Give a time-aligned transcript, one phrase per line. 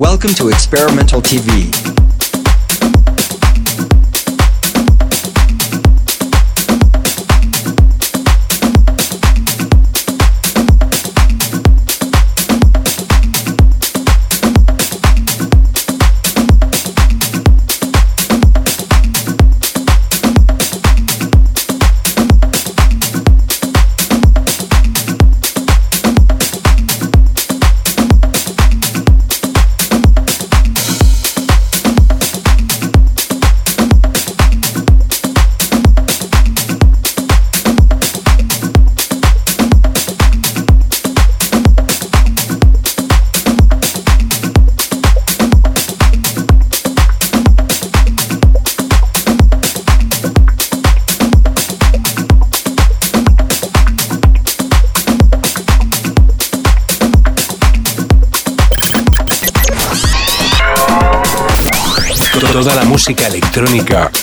[0.00, 1.89] Welcome to Experimental TV.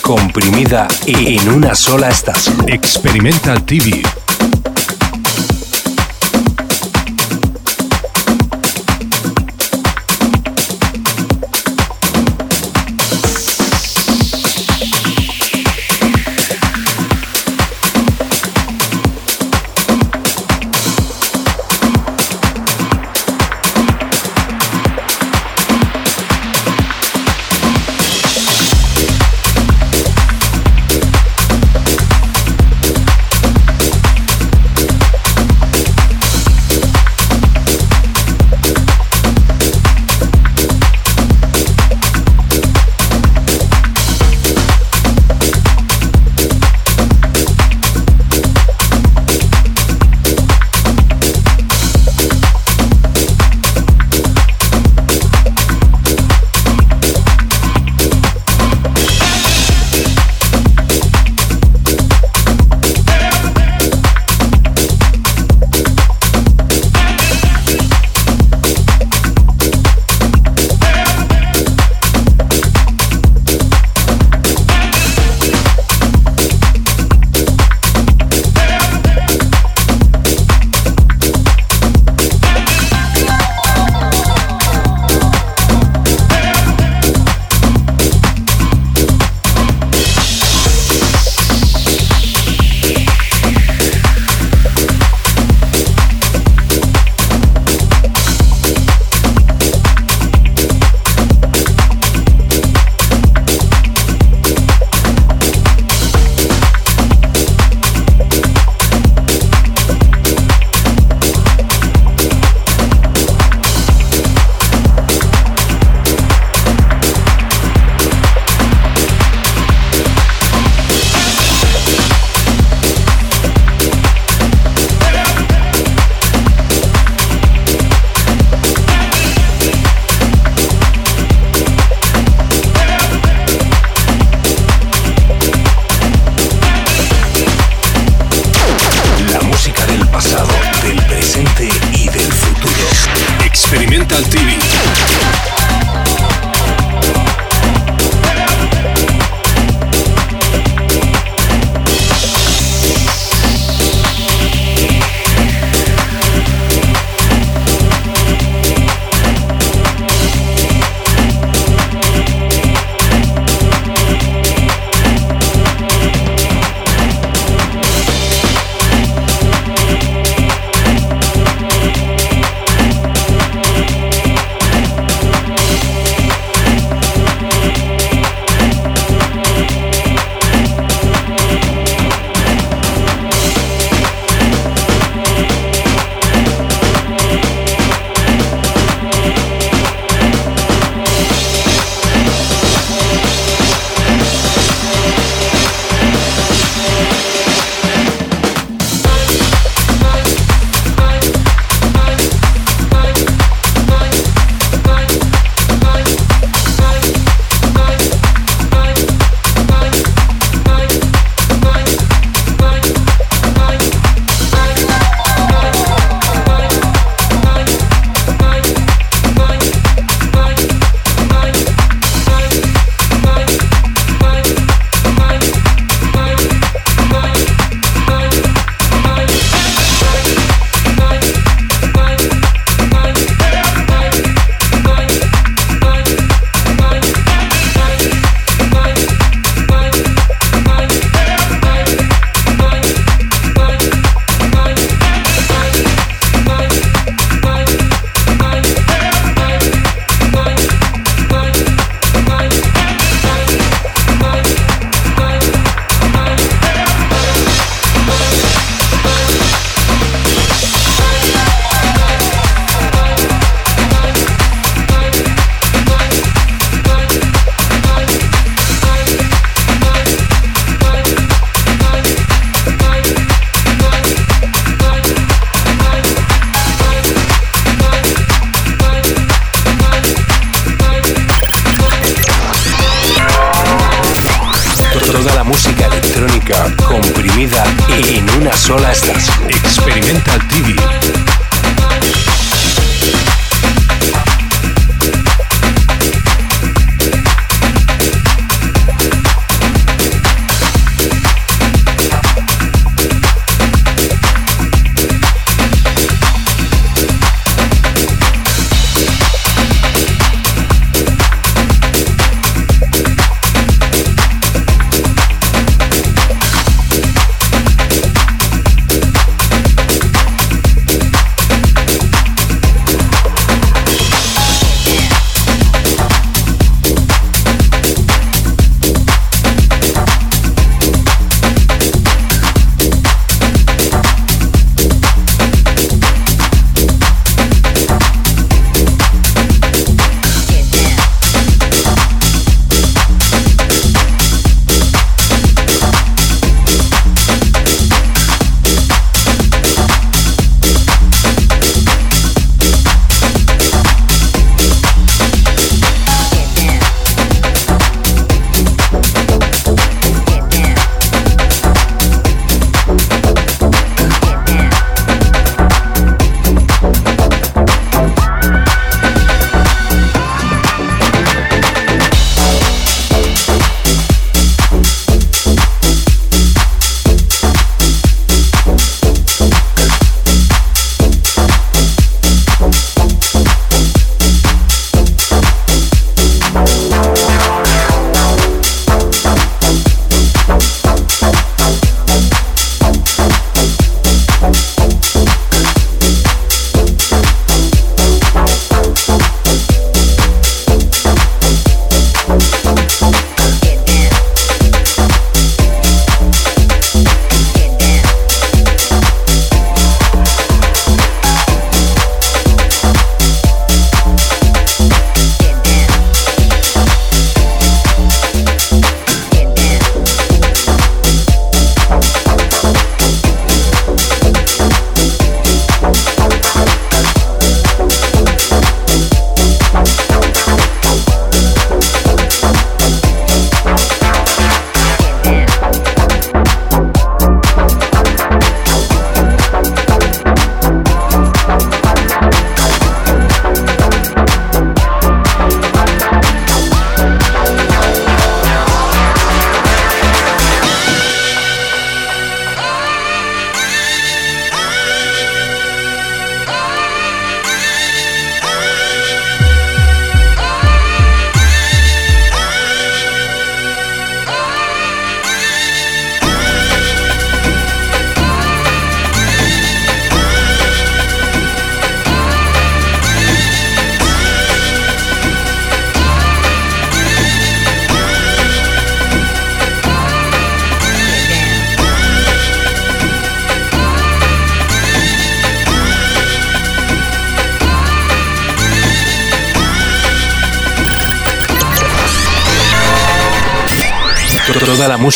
[0.08, 2.66] Comprimida en una sola estación.
[2.66, 4.02] Experimental TV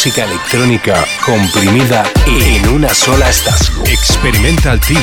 [0.05, 3.87] música electrónica comprimida en una sola estación.
[3.87, 4.99] Experimental TV.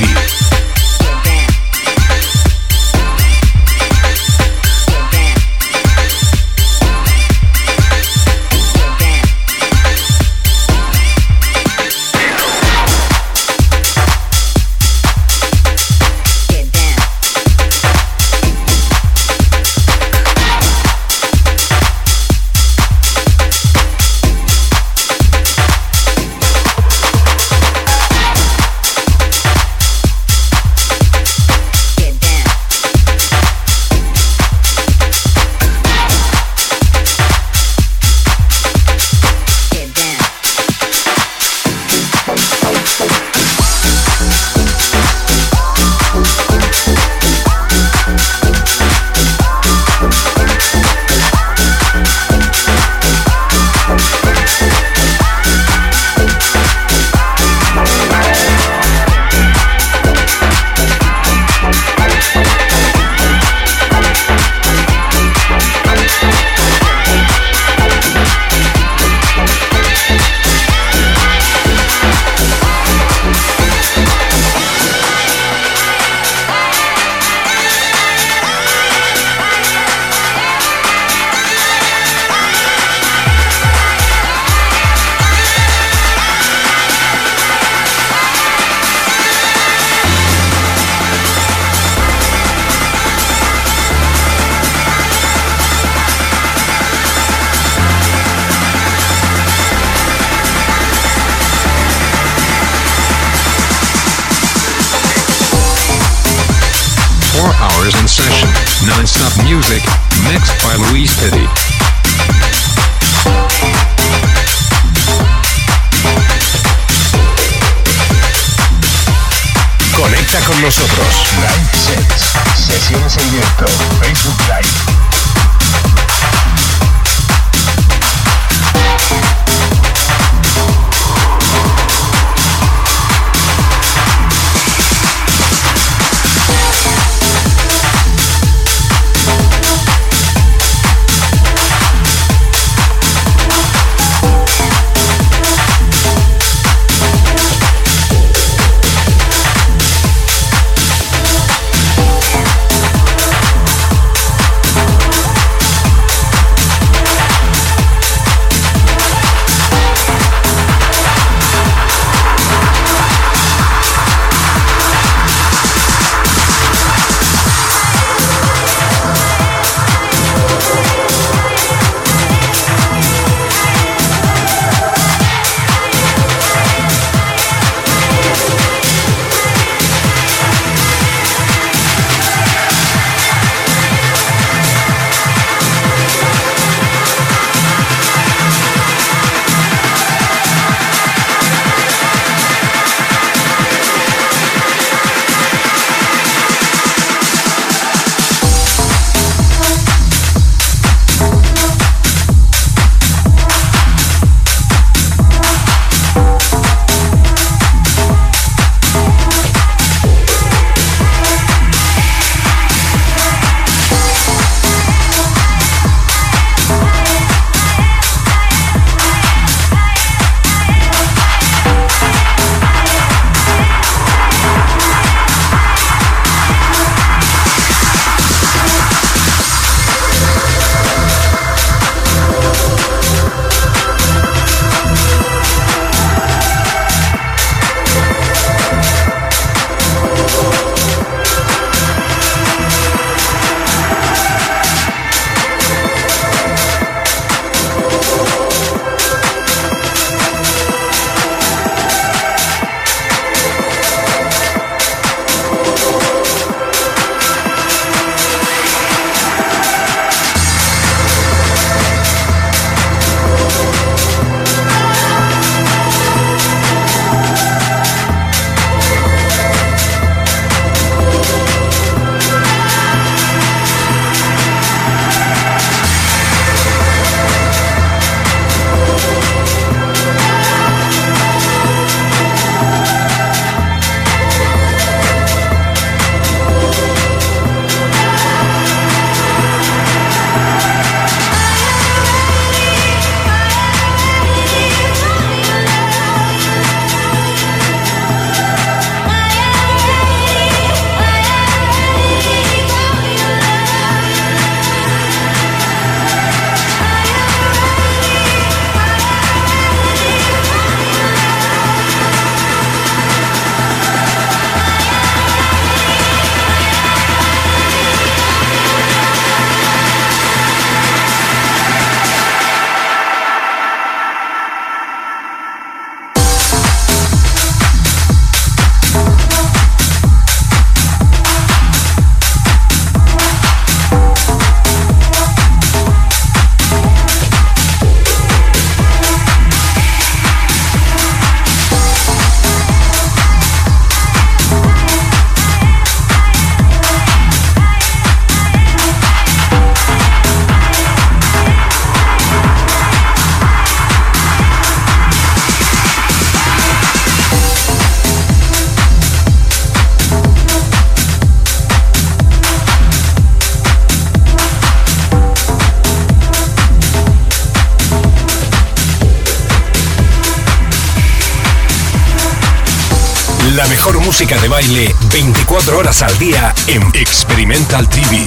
[374.01, 378.25] Música de baile 24 horas al día en Experimental TV.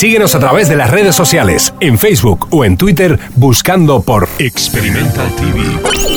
[0.00, 5.30] Síguenos a través de las redes sociales, en Facebook o en Twitter, buscando por Experimental
[5.36, 6.09] TV.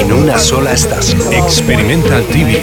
[0.00, 1.32] En una sola estación.
[1.32, 2.60] Experimental TV.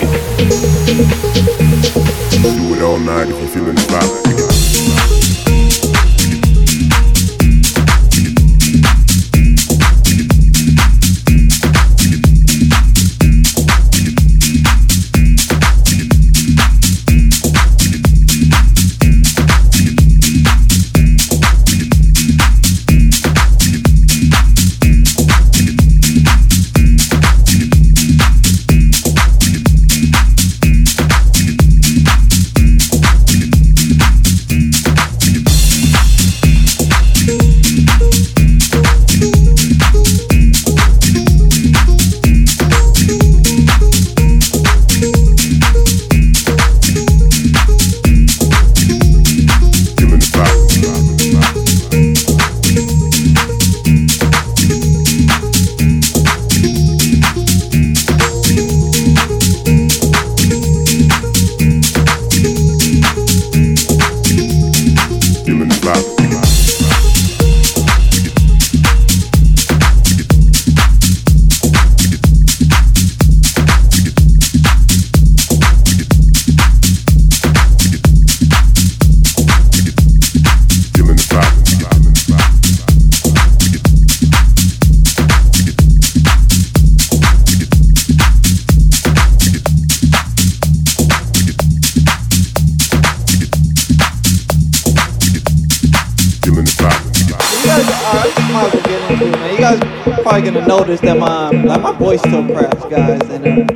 [101.04, 103.48] that uh, my like my voice still craps, guys, and.
[103.48, 103.74] Uh,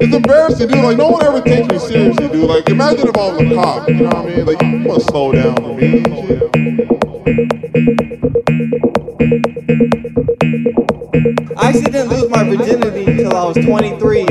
[0.00, 0.84] it's embarrassing, dude.
[0.84, 2.48] Like no one ever takes me seriously, dude.
[2.48, 4.46] Like imagine if I was a cop, you know what I mean?
[4.46, 6.04] Like you must to slow down for me.
[11.56, 14.27] I actually didn't lose my virginity until I was 23.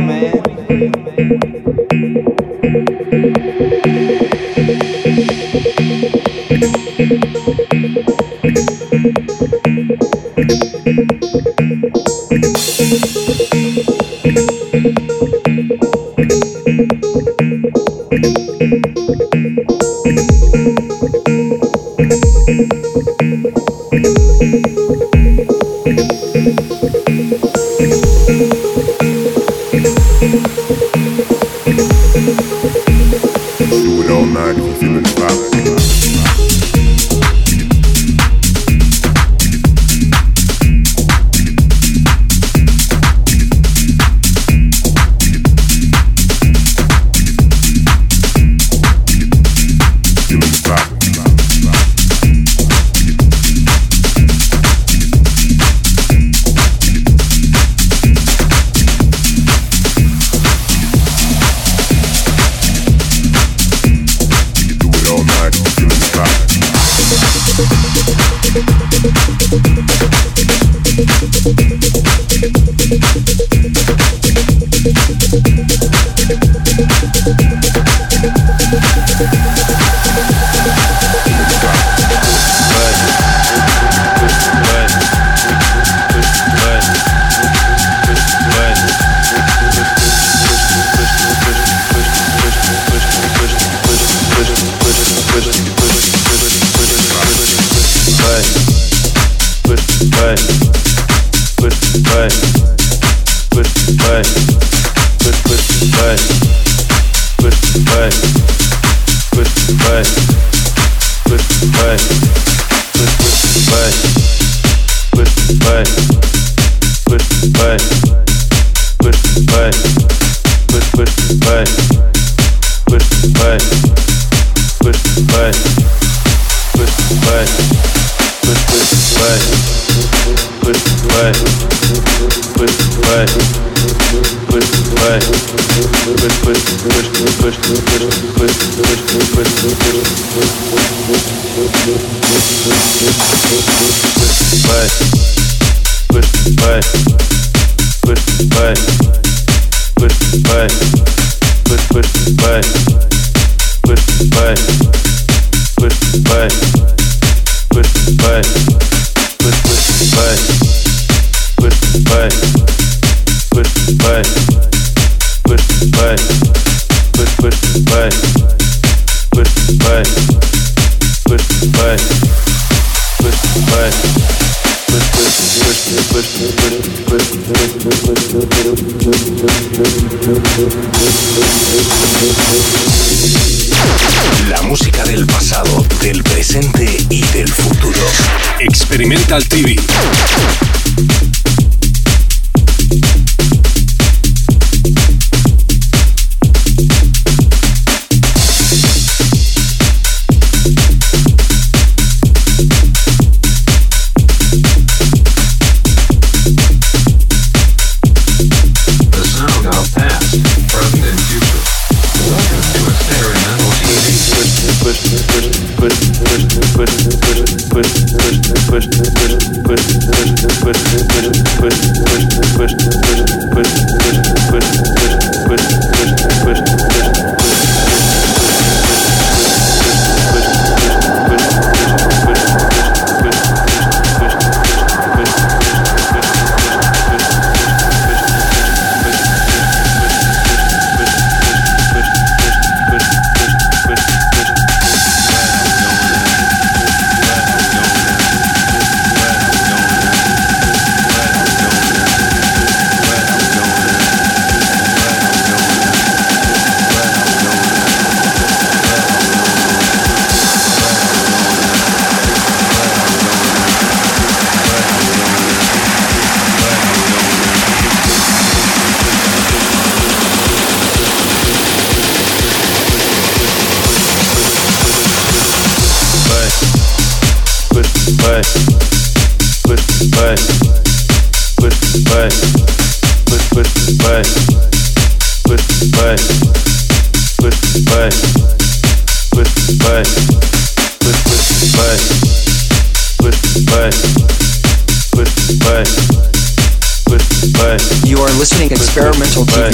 [298.08, 299.74] You are listening to Experimental TV.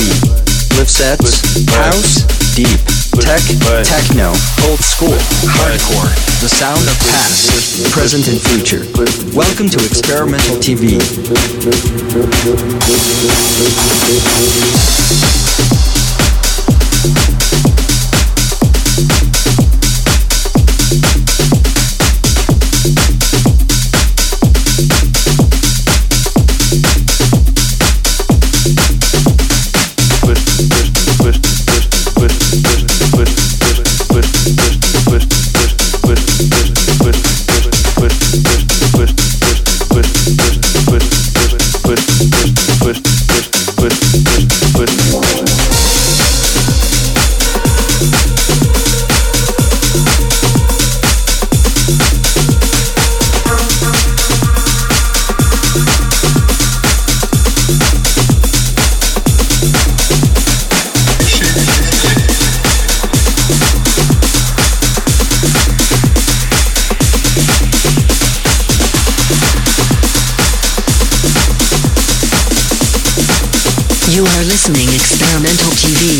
[0.78, 3.41] Live sets, house, deep, tech,
[3.84, 4.30] techno,
[4.68, 5.14] old school,
[5.59, 6.09] hardcore,
[6.41, 8.86] the sound of past, present and future.
[9.36, 10.99] Welcome to Experimental TV.
[74.64, 76.16] Listening Experimental TV.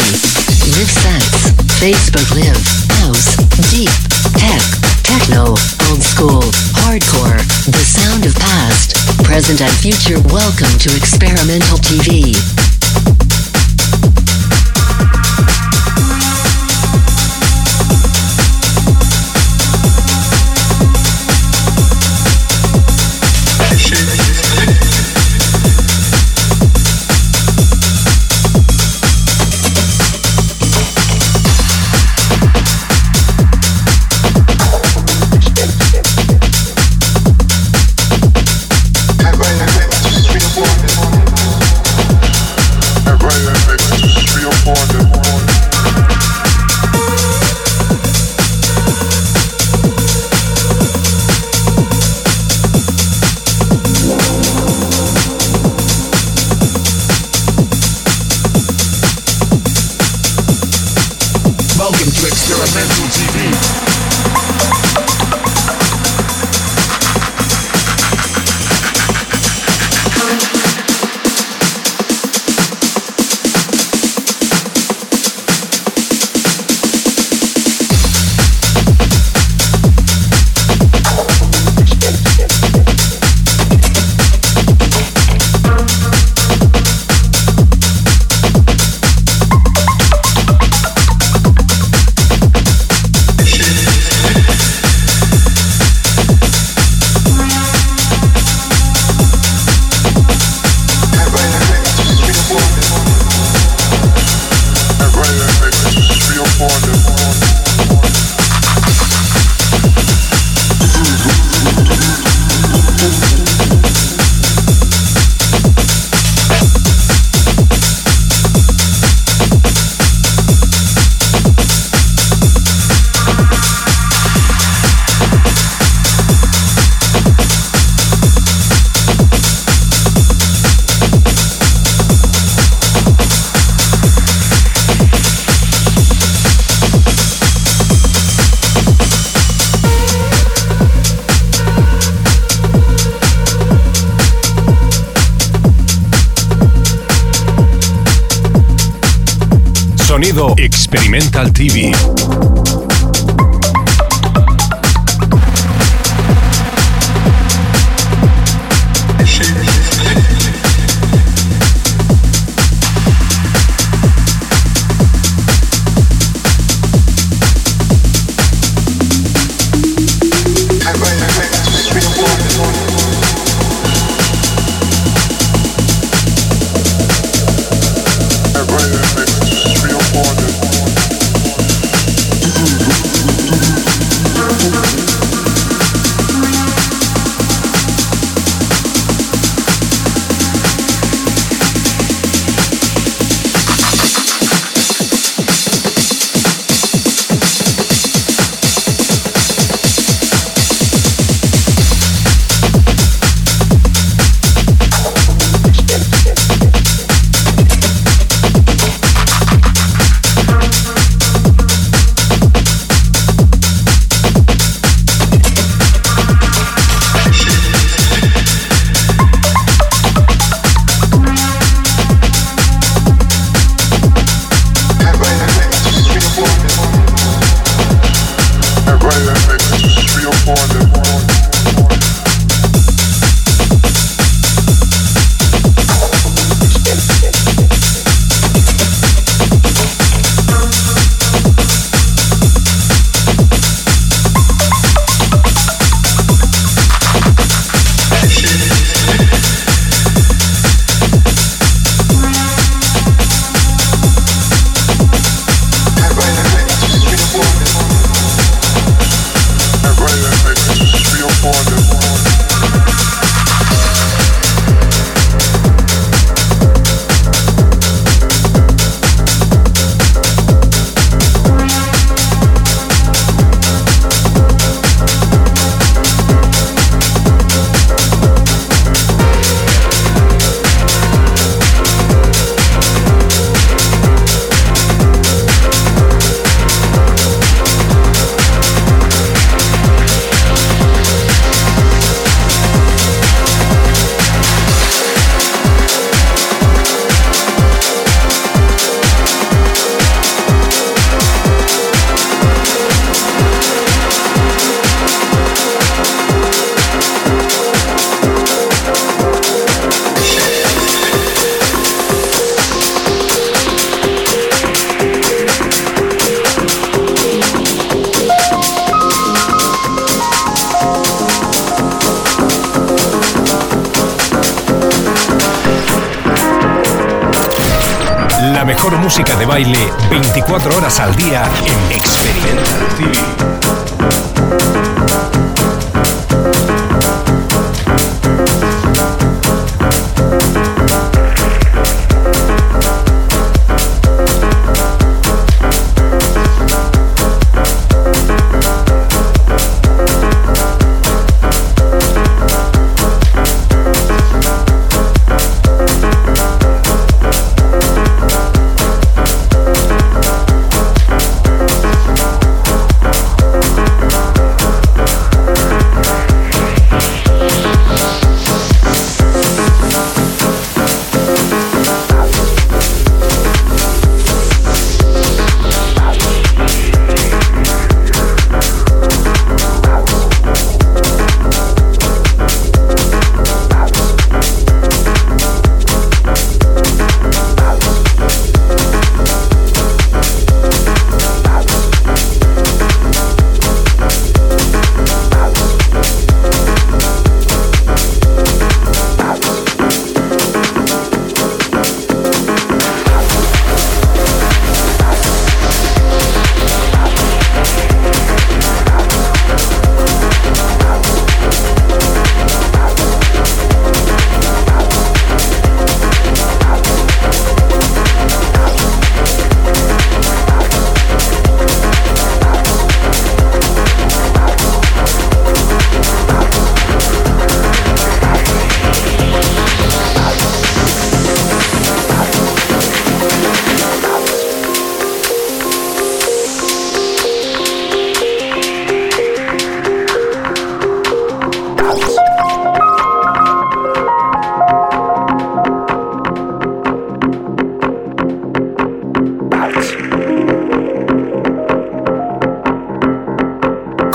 [0.76, 2.60] Live sets, Facebook Live,
[3.00, 3.38] House,
[3.72, 3.88] Deep,
[4.36, 4.60] Tech,
[5.02, 5.56] Techno,
[5.88, 6.42] Old School,
[6.84, 7.40] Hardcore,
[7.72, 10.20] the sound of past, present and future.
[10.28, 13.23] Welcome to Experimental TV.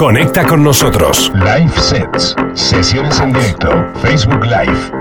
[0.08, 1.30] Conecta con nosotros.
[1.34, 2.34] Live Sets.
[2.54, 3.68] Sesiones en directo.
[4.00, 4.97] Facebook Live.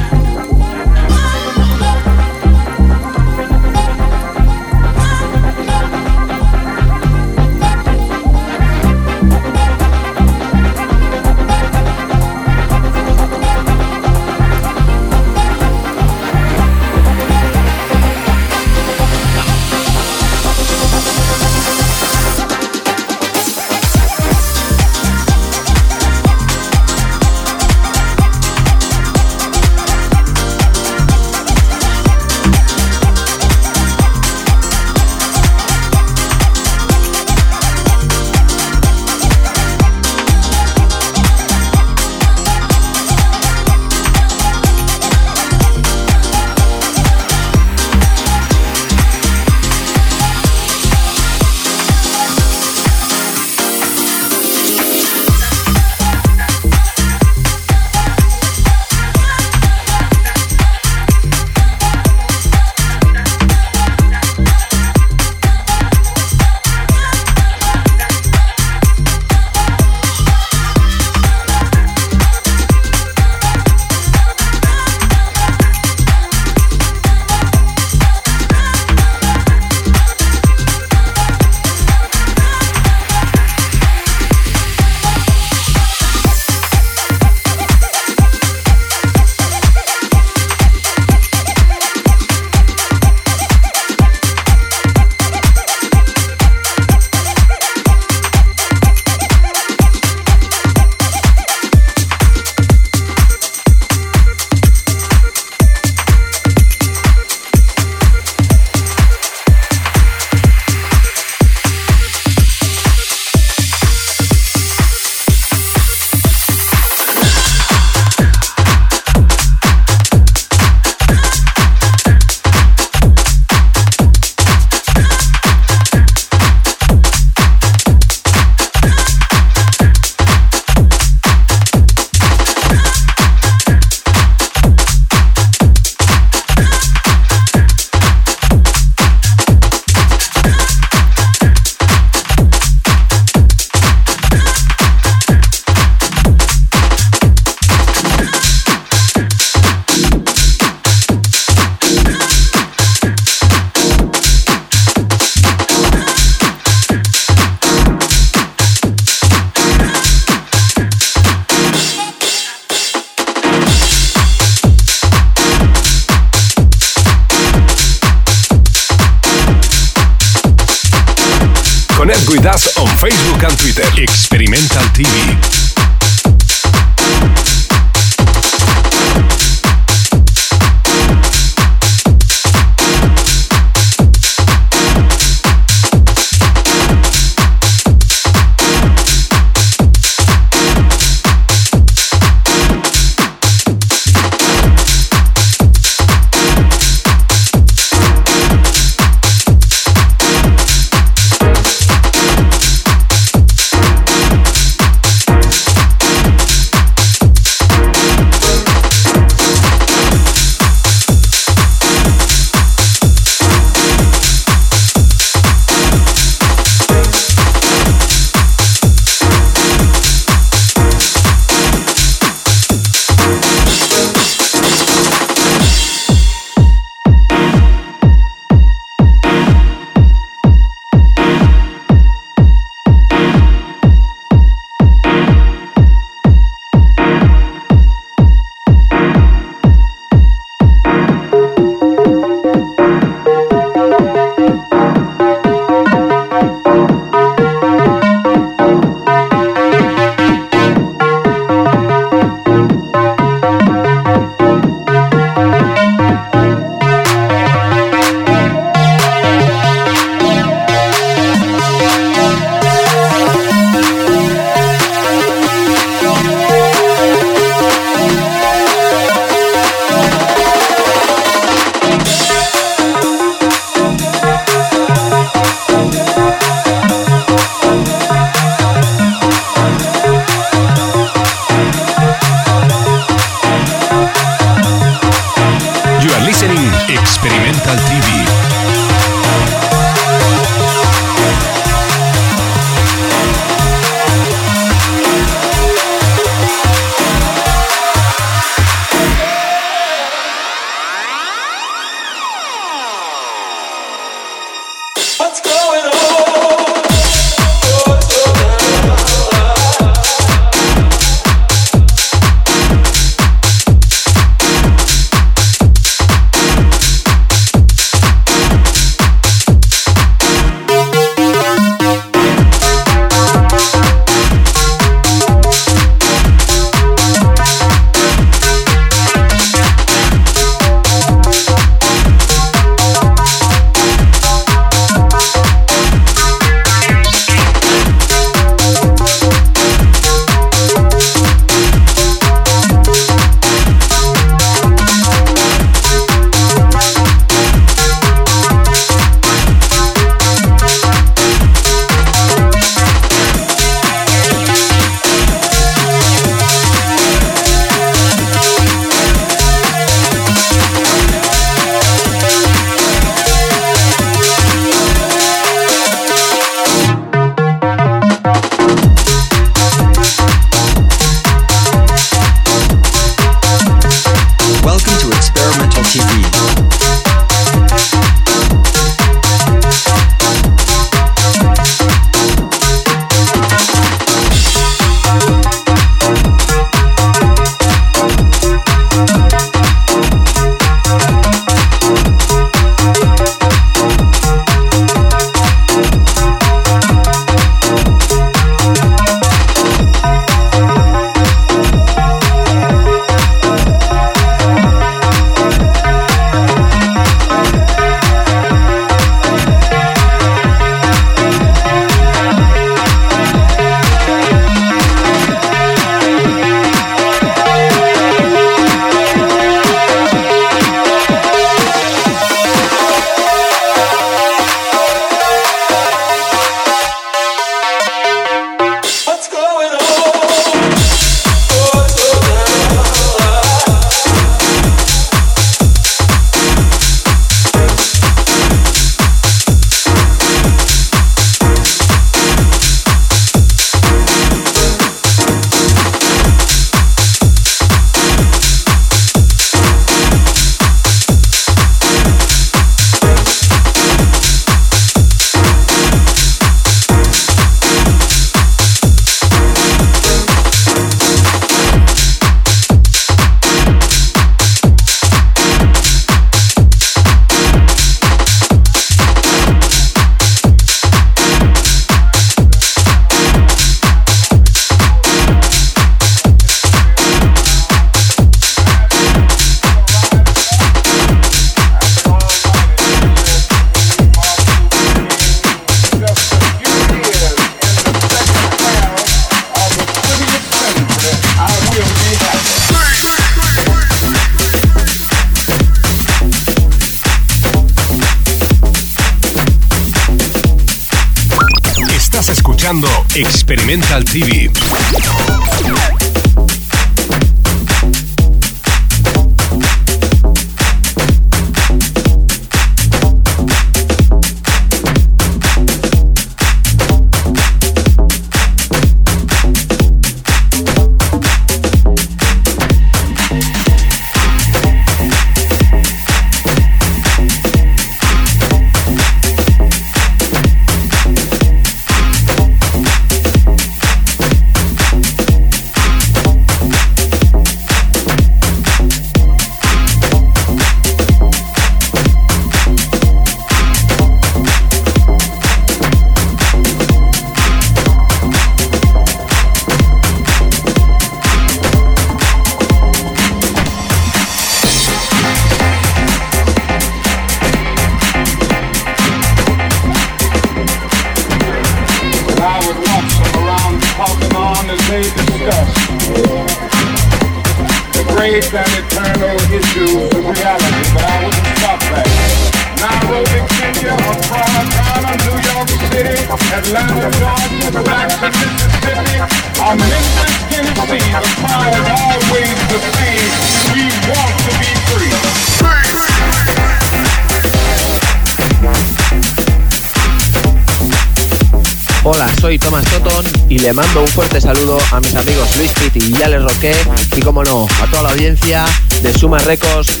[599.51, 600.00] Records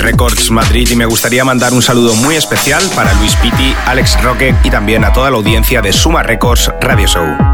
[0.00, 4.54] Records Madrid y me gustaría mandar un saludo muy especial para Luis Pitti, Alex Roque
[4.64, 7.49] y también a toda la audiencia de Suma Records Radio Show.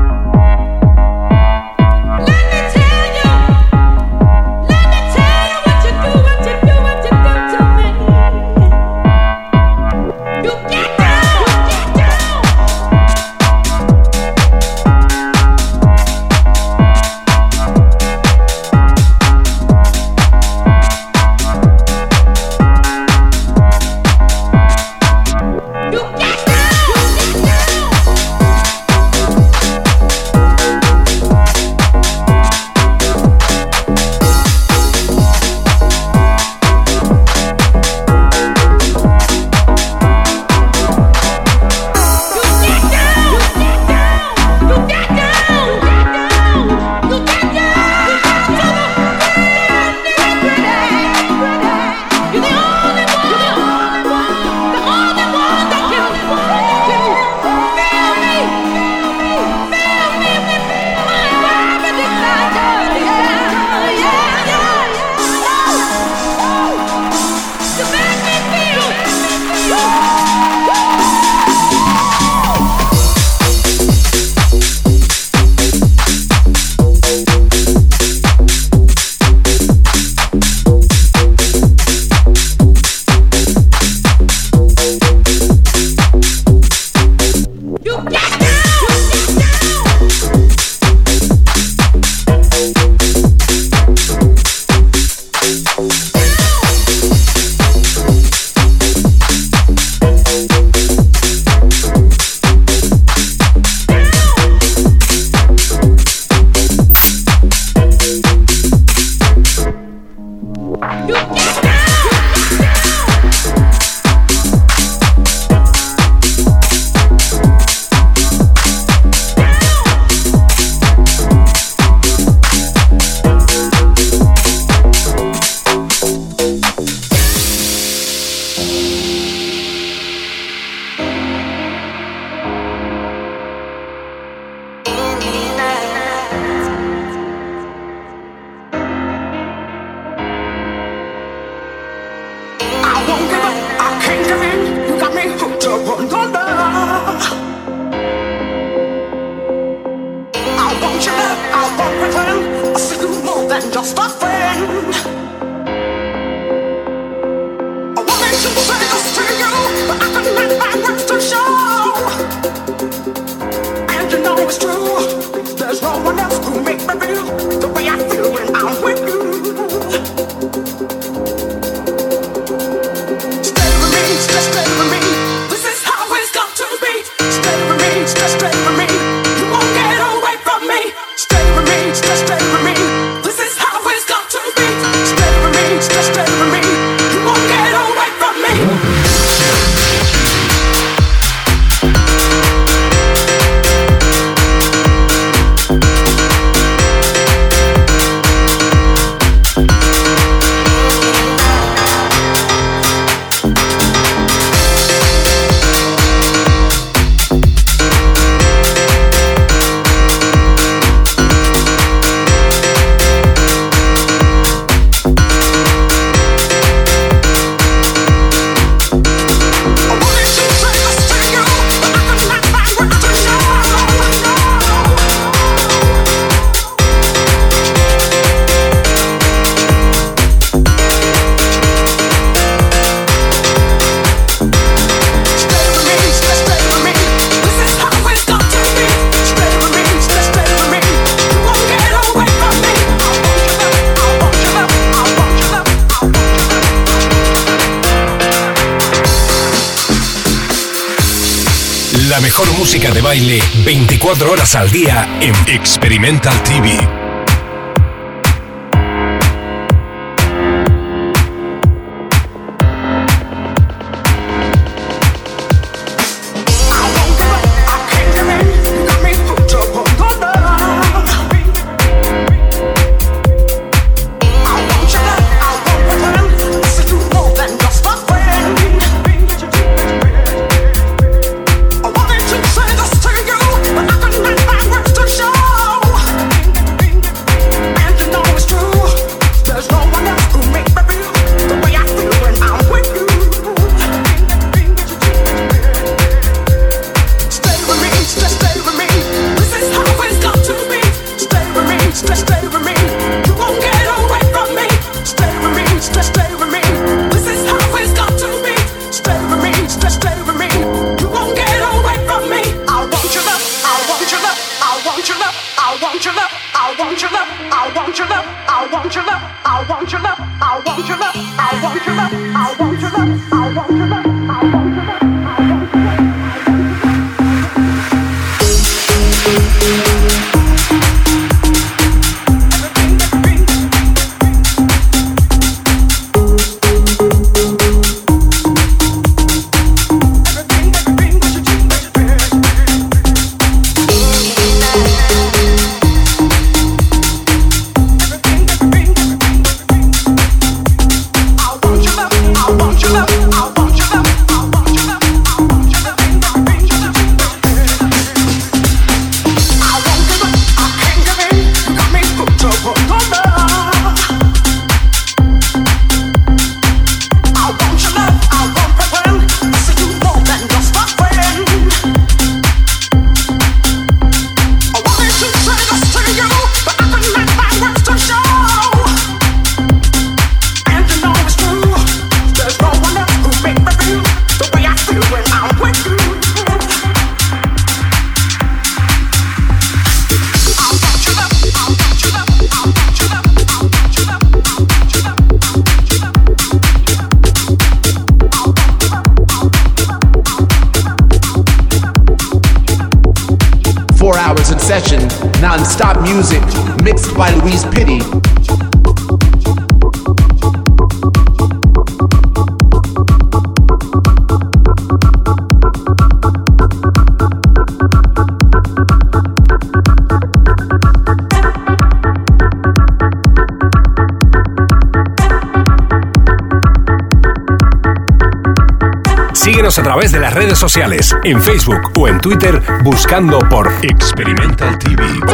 [431.31, 435.26] En Facebook o en Twitter, buscando por Experimental TV.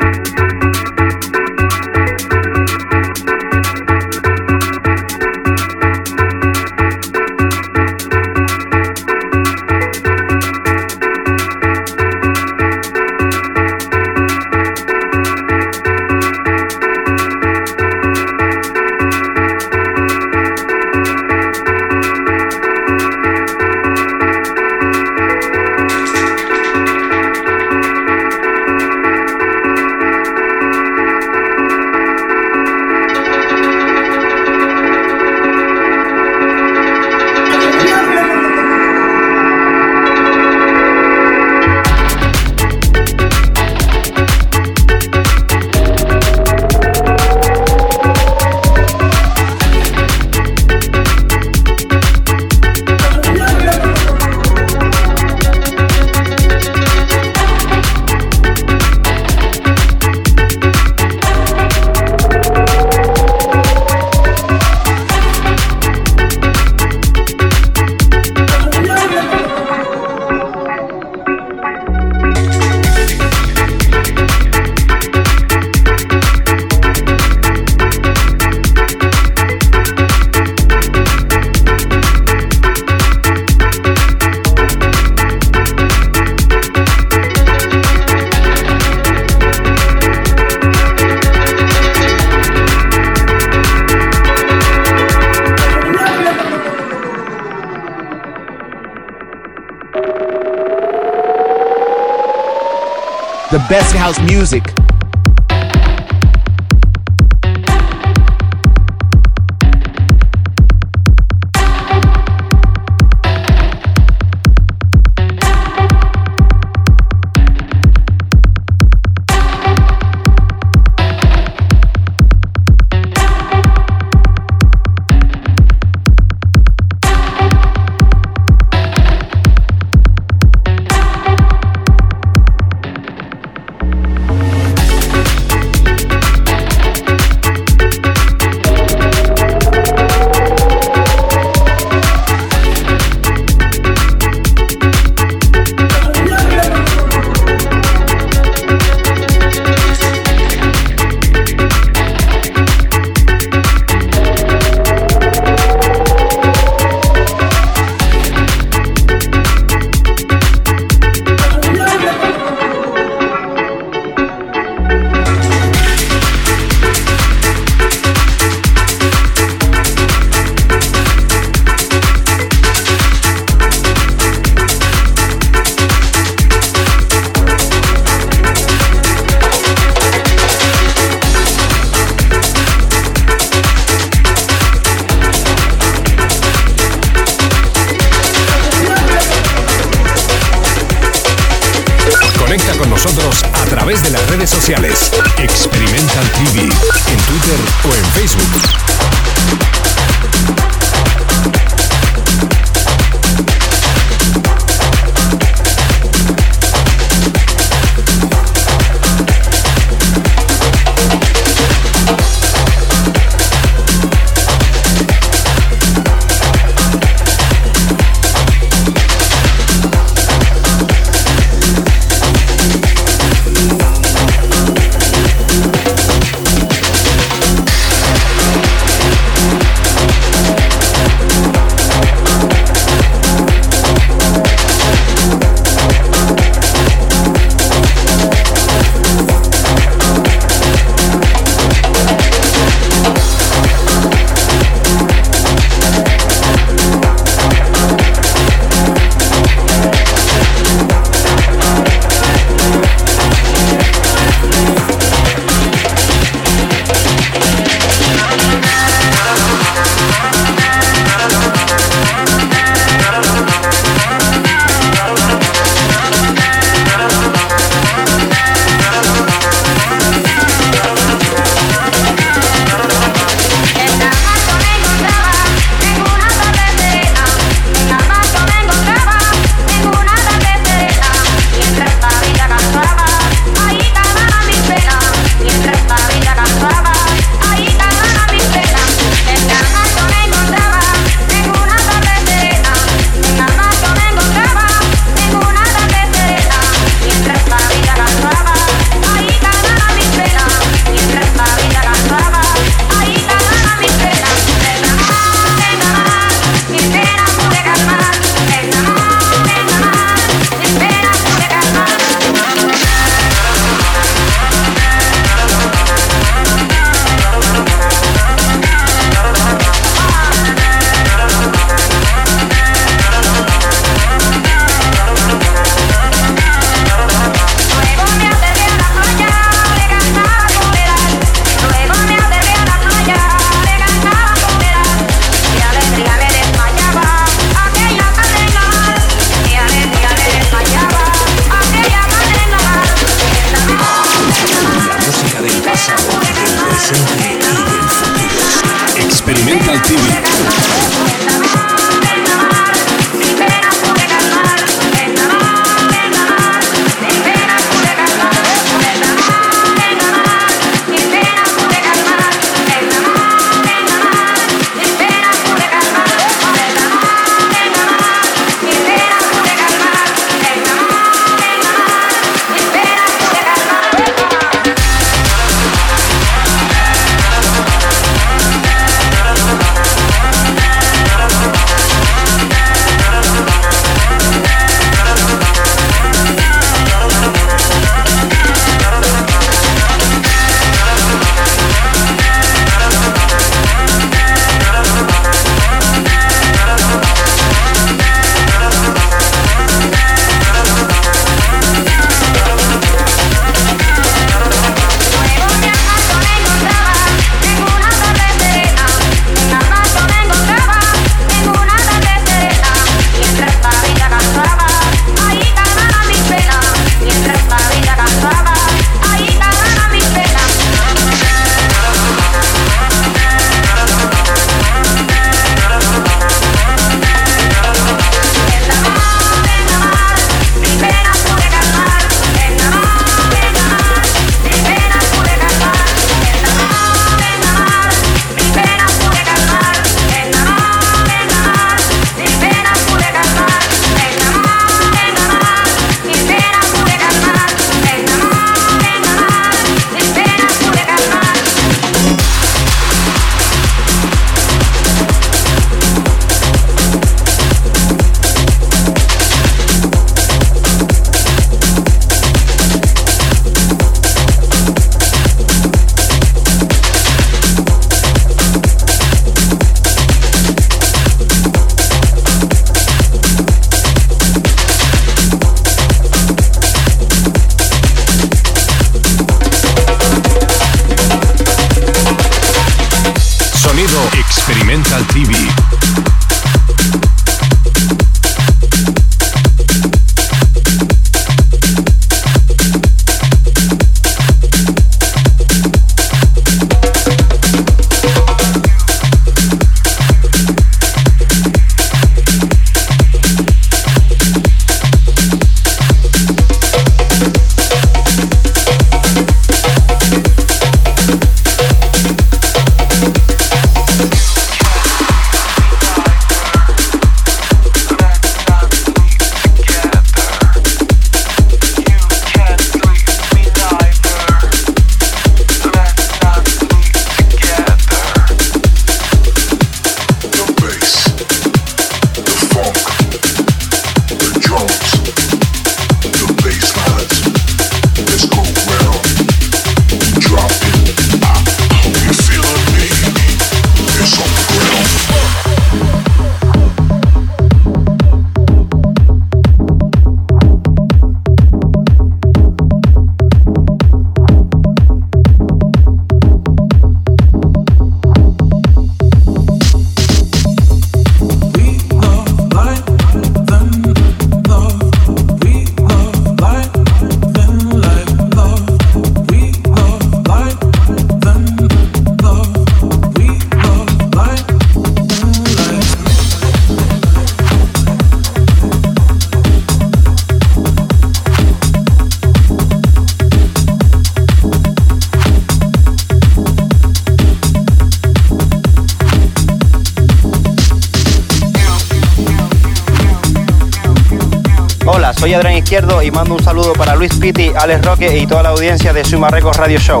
[595.74, 599.28] Y mando un saludo para Luis Pitti, Alex Roque y toda la audiencia de Suma
[599.28, 600.00] Records Radio Show.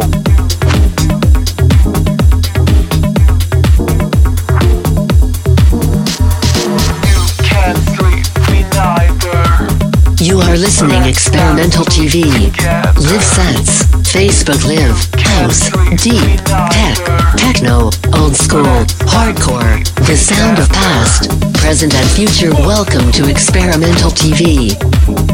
[10.20, 12.22] You are listening Experimental TV.
[12.22, 15.70] Live sets, Facebook Live, House,
[16.00, 16.40] Deep,
[16.70, 22.52] Tech, Techno, Old School, Hardcore, The Sound of Past, Present and Future.
[22.52, 25.33] Welcome to Experimental TV.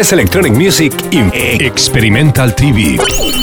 [0.00, 3.39] Best Electronic Music in Experimental TV.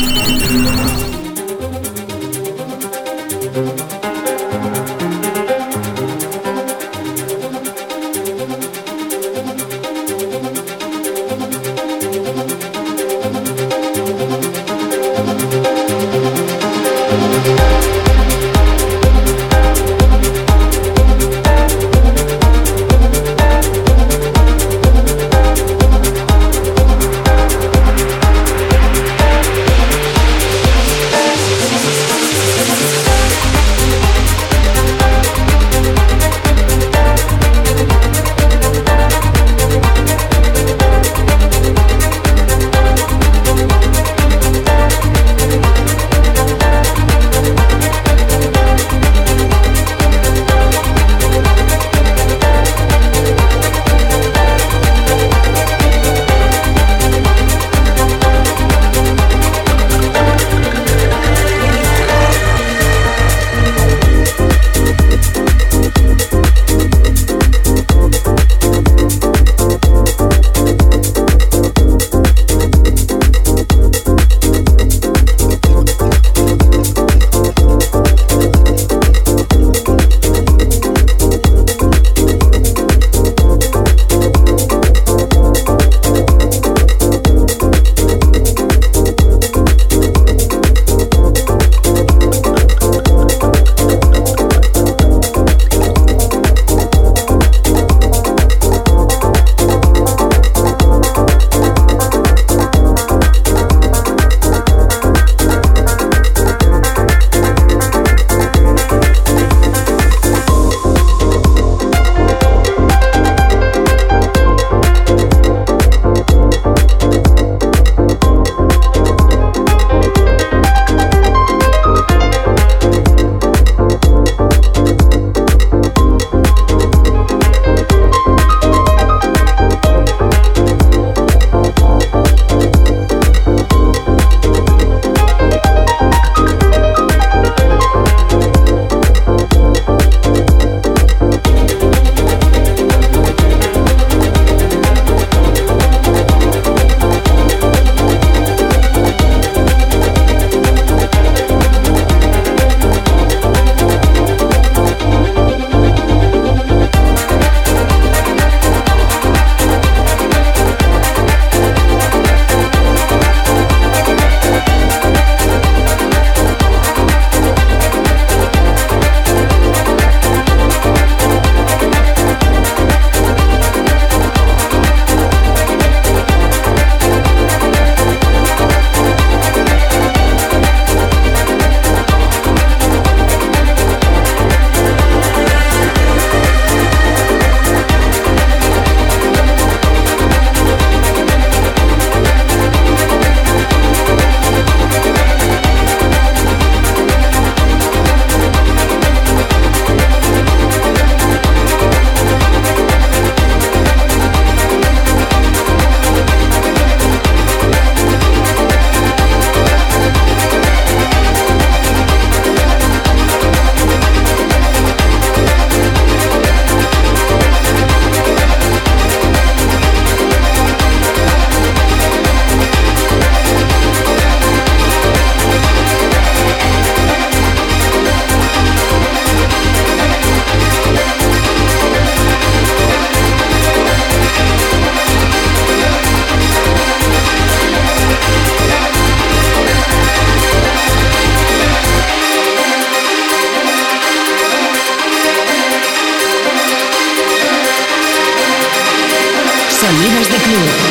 [250.48, 250.87] Move.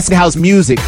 [0.00, 0.78] Westinghouse music.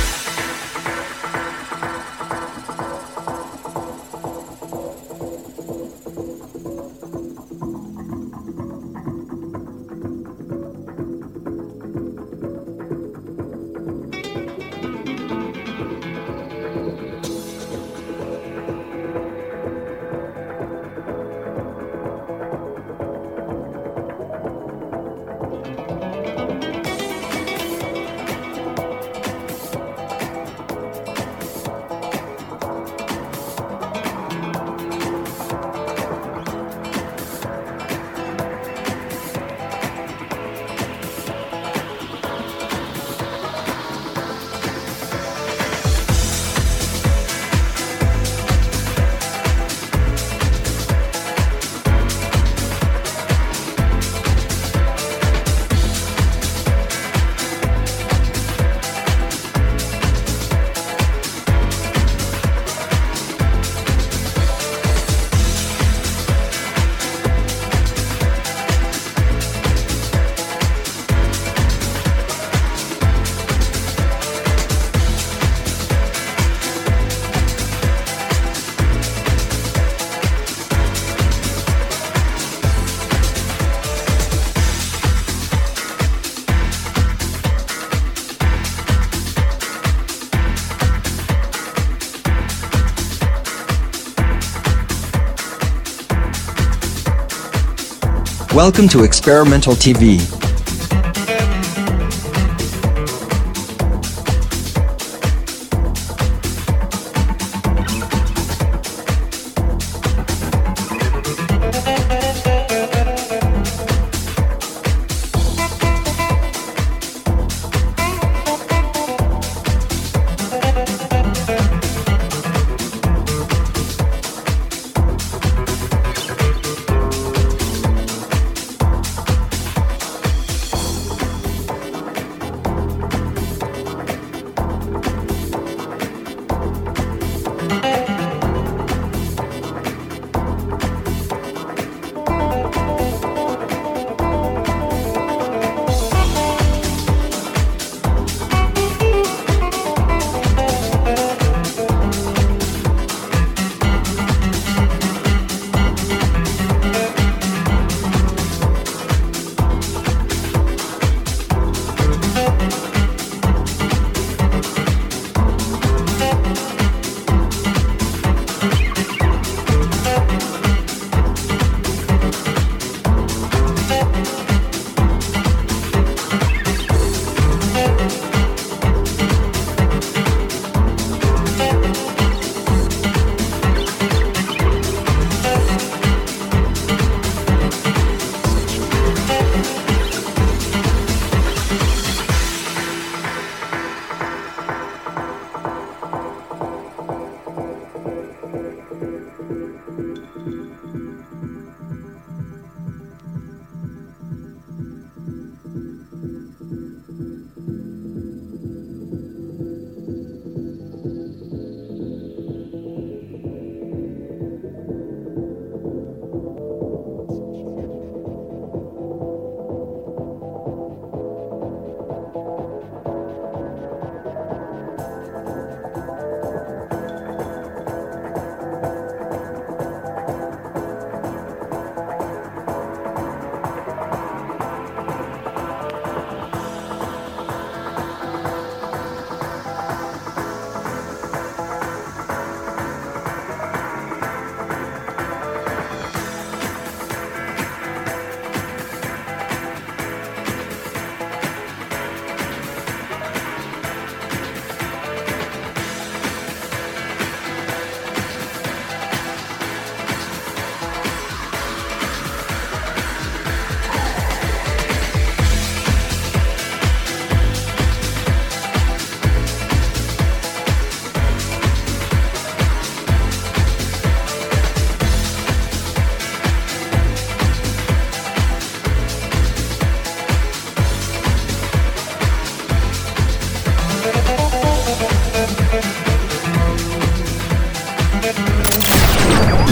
[98.62, 100.51] Welcome to Experimental TV.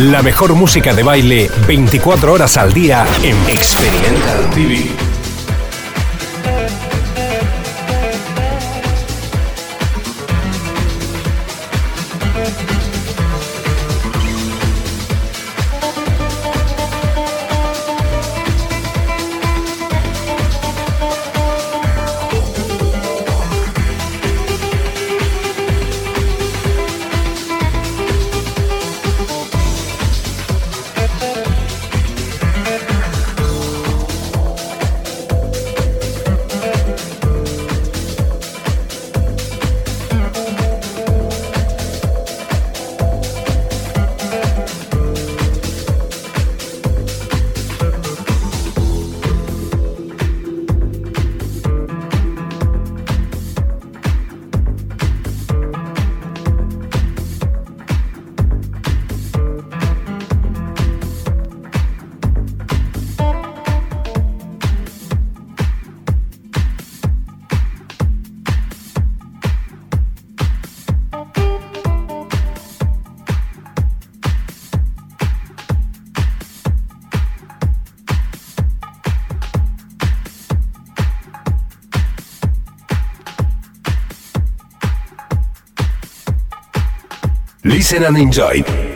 [0.01, 5.10] La mejor música de baile 24 horas al día en Experimental TV.
[87.91, 88.90] Listen and enjoy.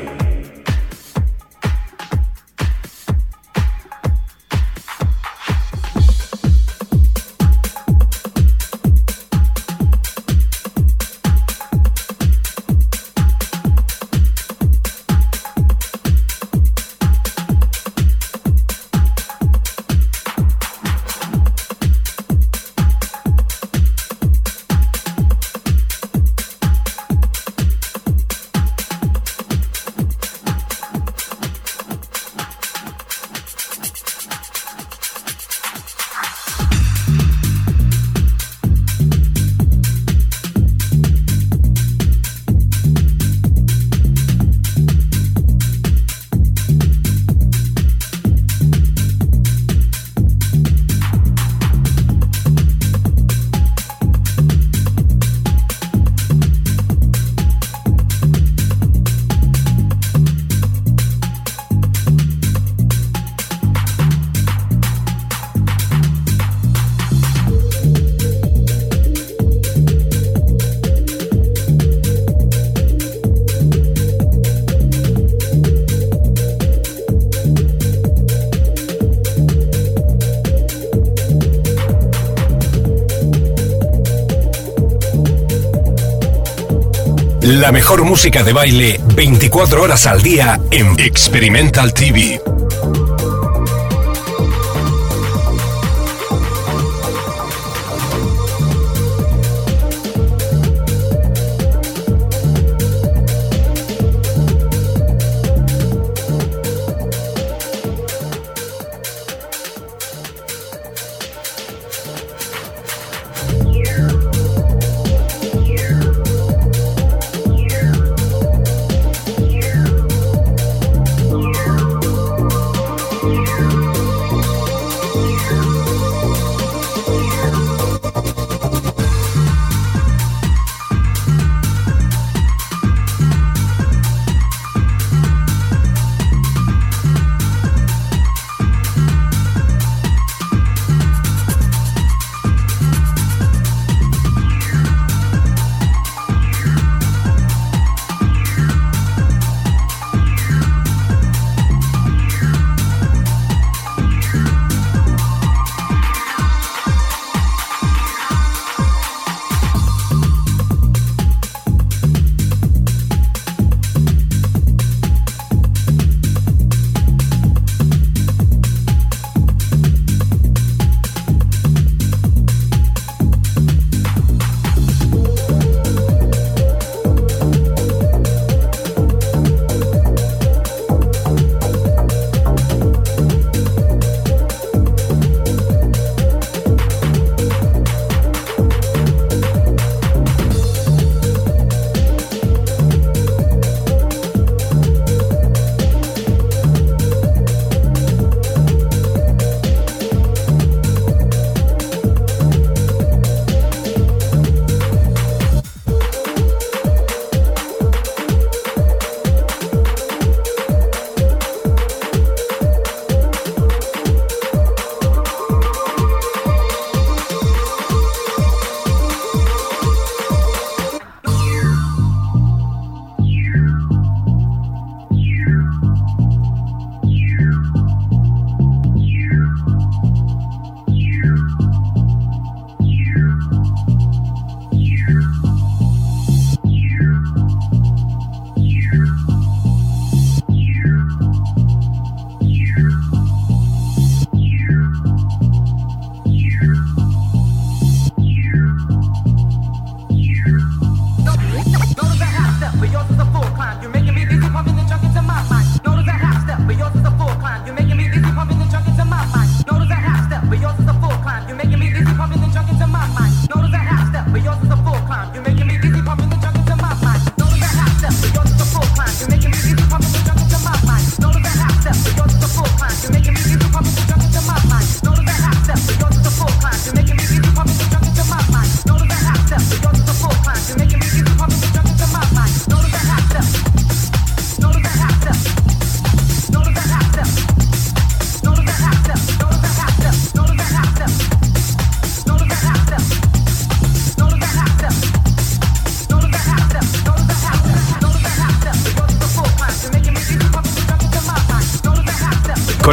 [87.65, 92.54] La mejor música de baile 24 horas al día en Experimental TV.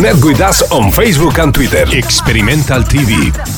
[0.02, 1.86] Connect with us on Facebook and Twitter.
[1.96, 3.51] Experimental TV.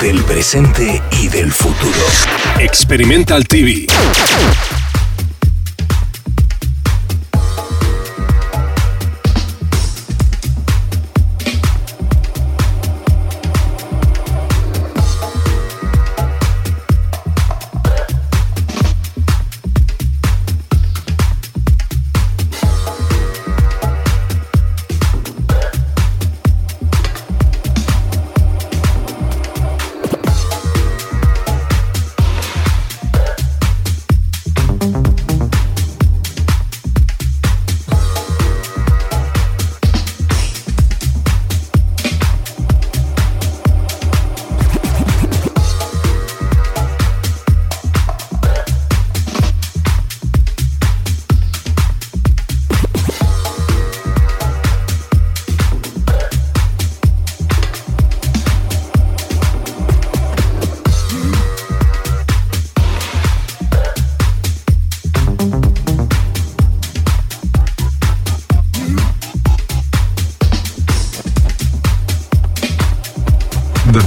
[0.00, 1.98] Del presente y del futuro.
[2.60, 3.86] Experimental TV.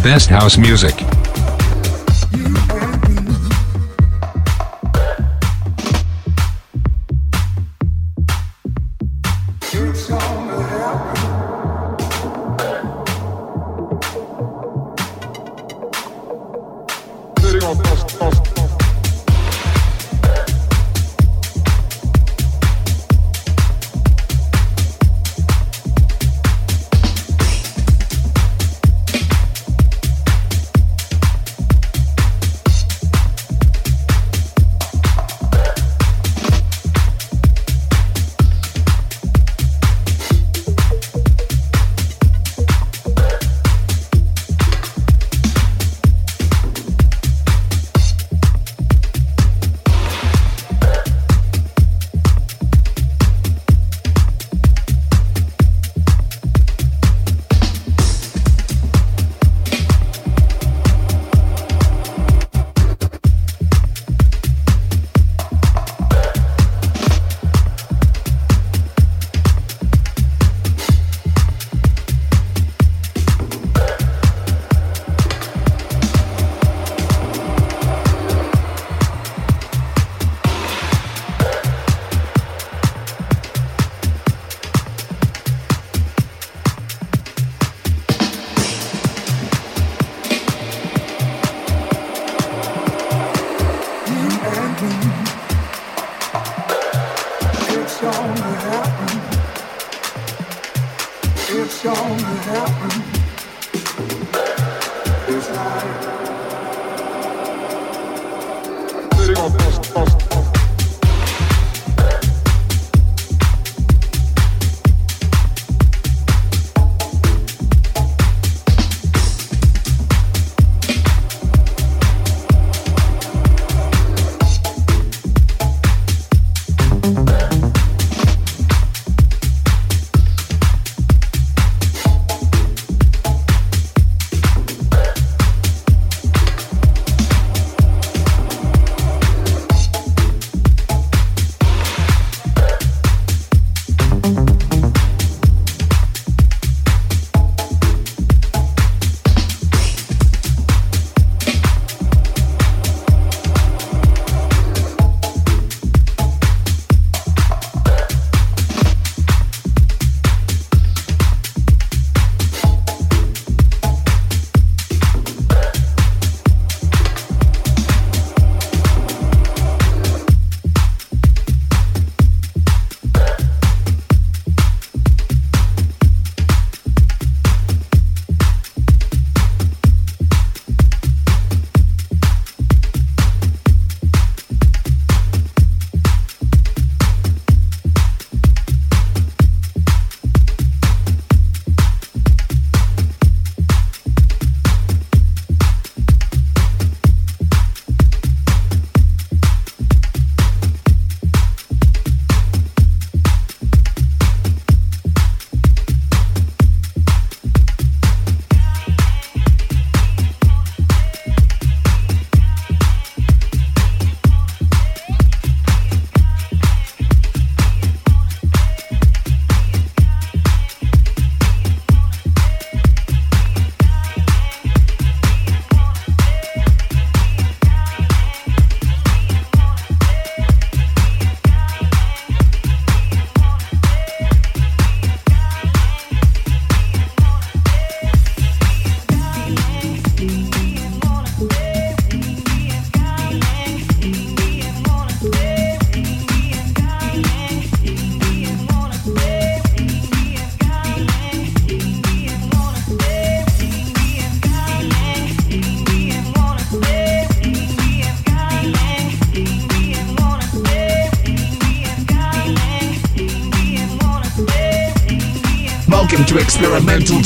[0.02, 1.19] Best house music.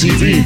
[0.04, 0.44] TV.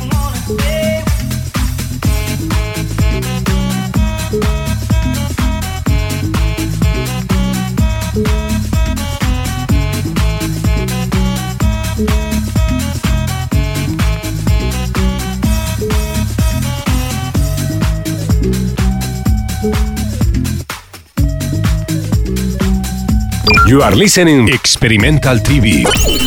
[23.68, 26.27] You are listening Experimental TV.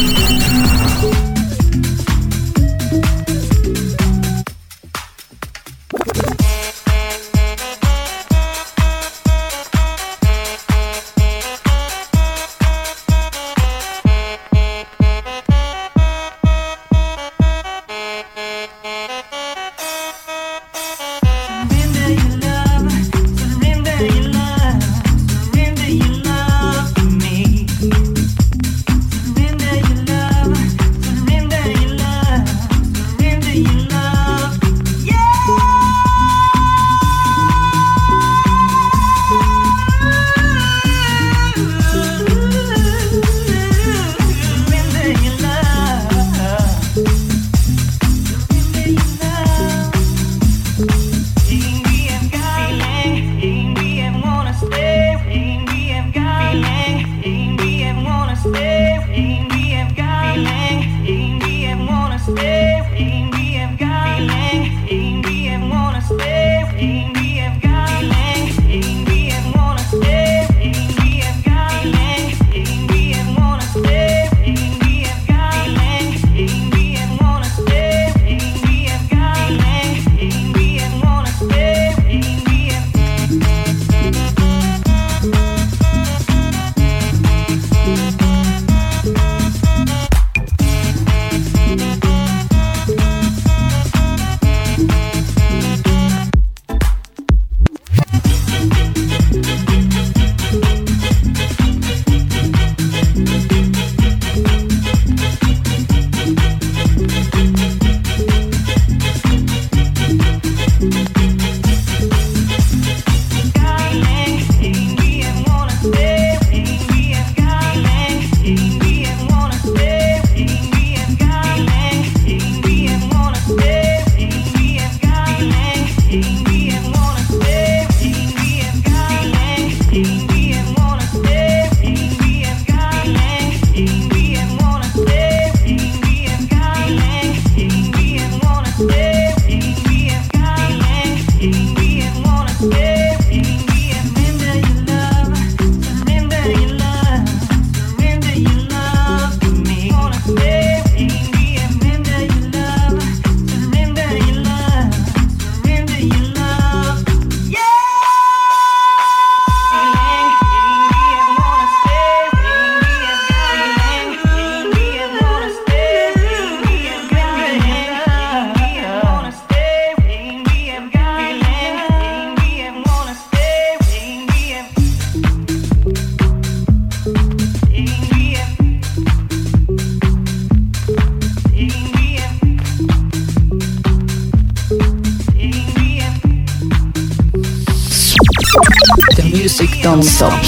[190.01, 190.43] Don't stop.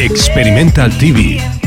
[0.00, 1.63] Experimental TV.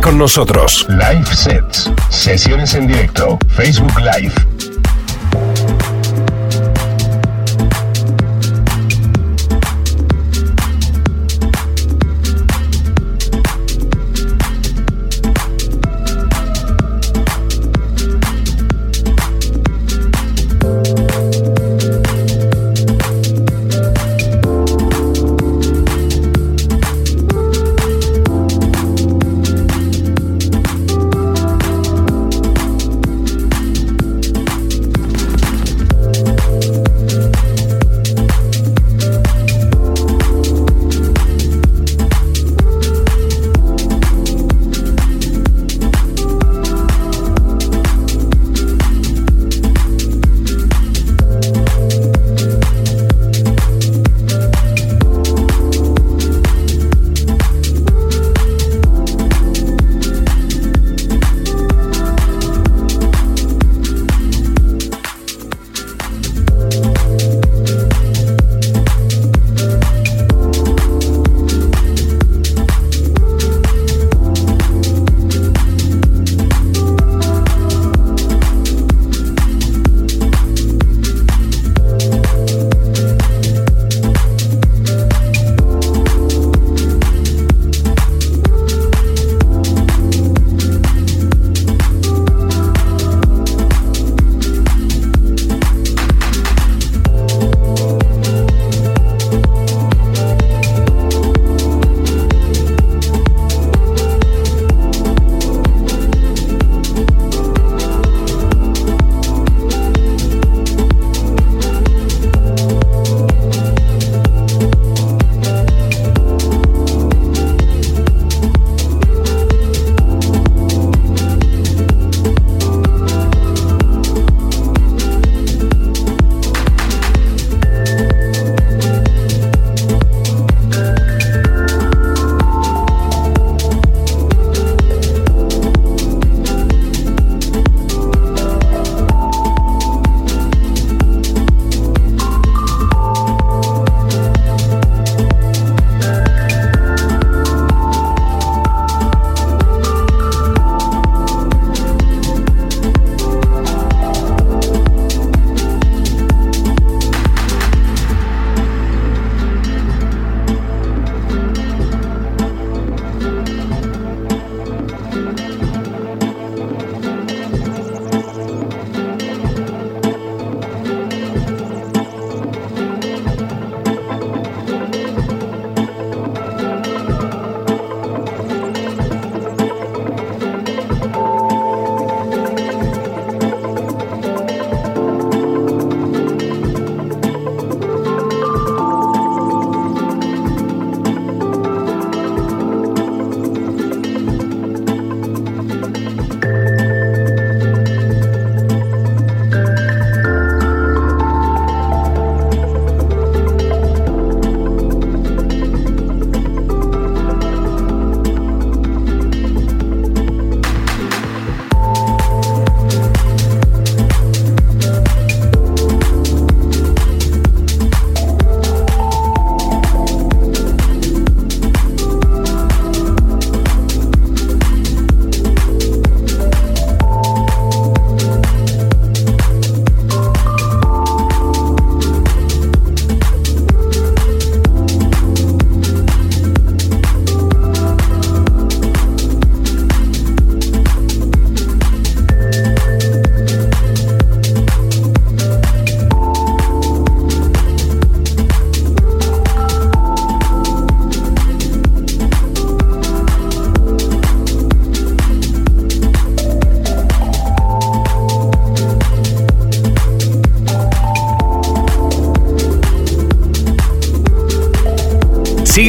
[0.00, 0.86] Con nosotros.
[0.88, 1.90] Live Sets.
[2.08, 3.38] Sesiones en directo.
[3.50, 4.51] Facebook Live.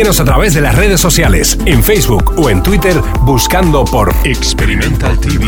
[0.04, 5.46] A través de las redes sociales, en Facebook o en Twitter, buscando por Experimental TV.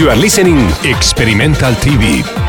[0.00, 2.39] You are listening Experimental TV.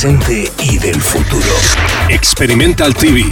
[0.00, 1.44] Presente y del futuro.
[2.08, 3.24] Experimental TV.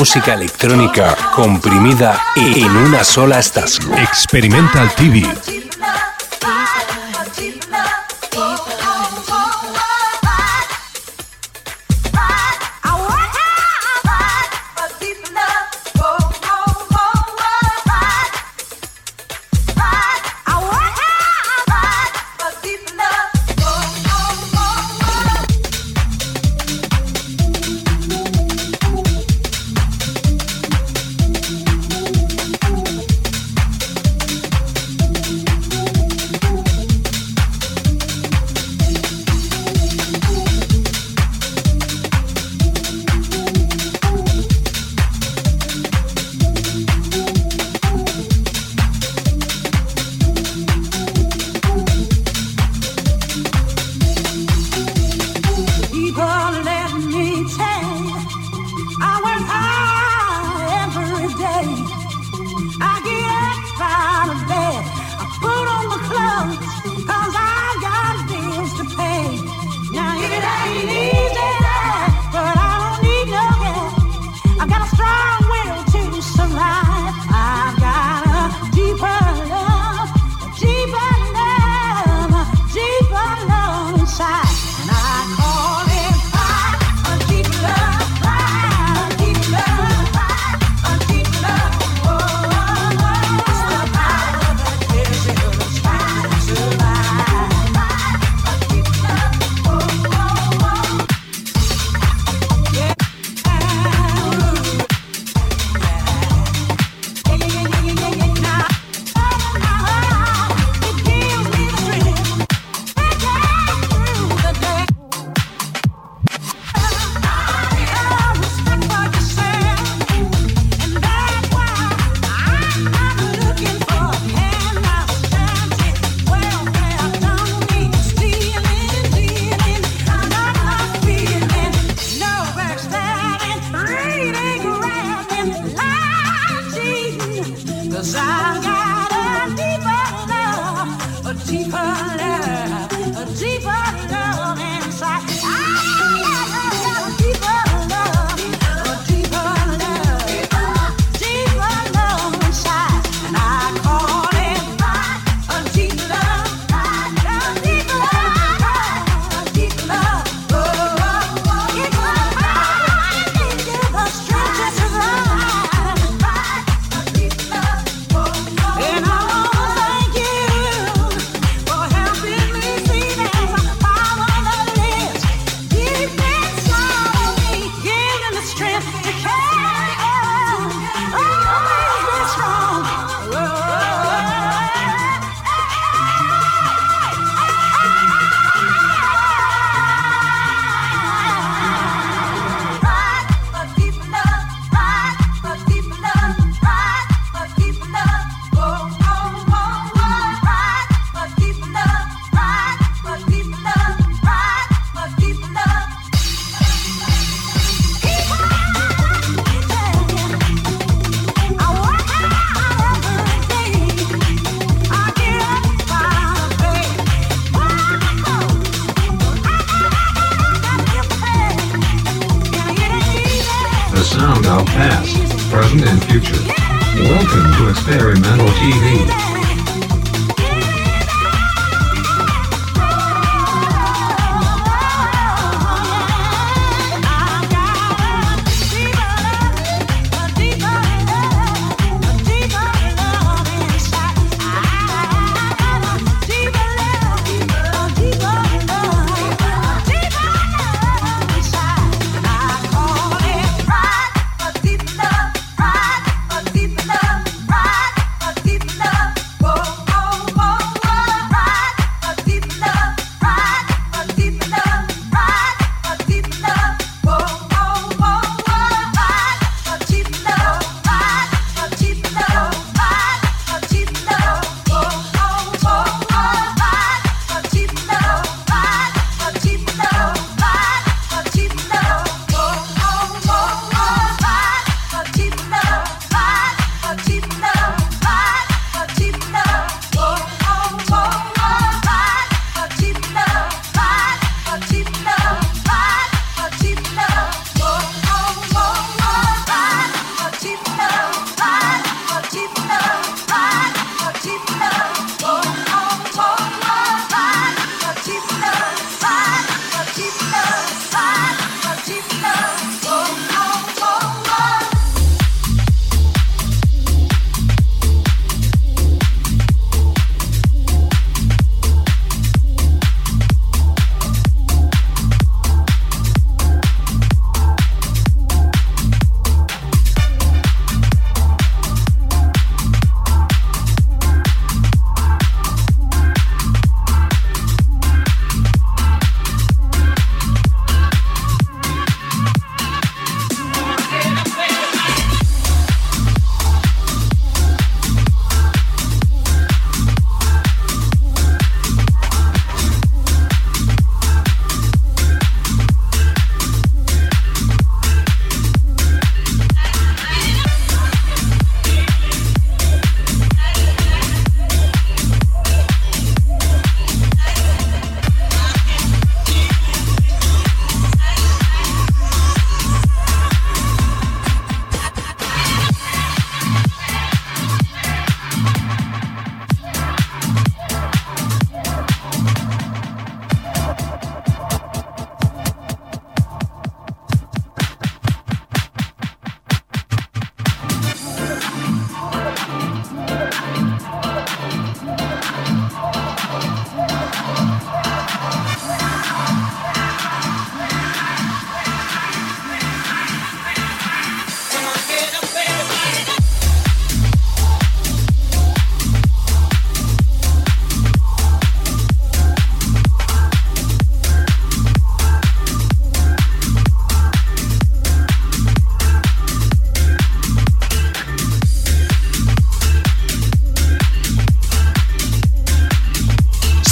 [0.00, 3.98] Música electrónica comprimida en una sola estación.
[3.98, 5.49] Experimental TV.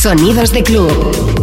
[0.09, 1.38] Sonidos de club.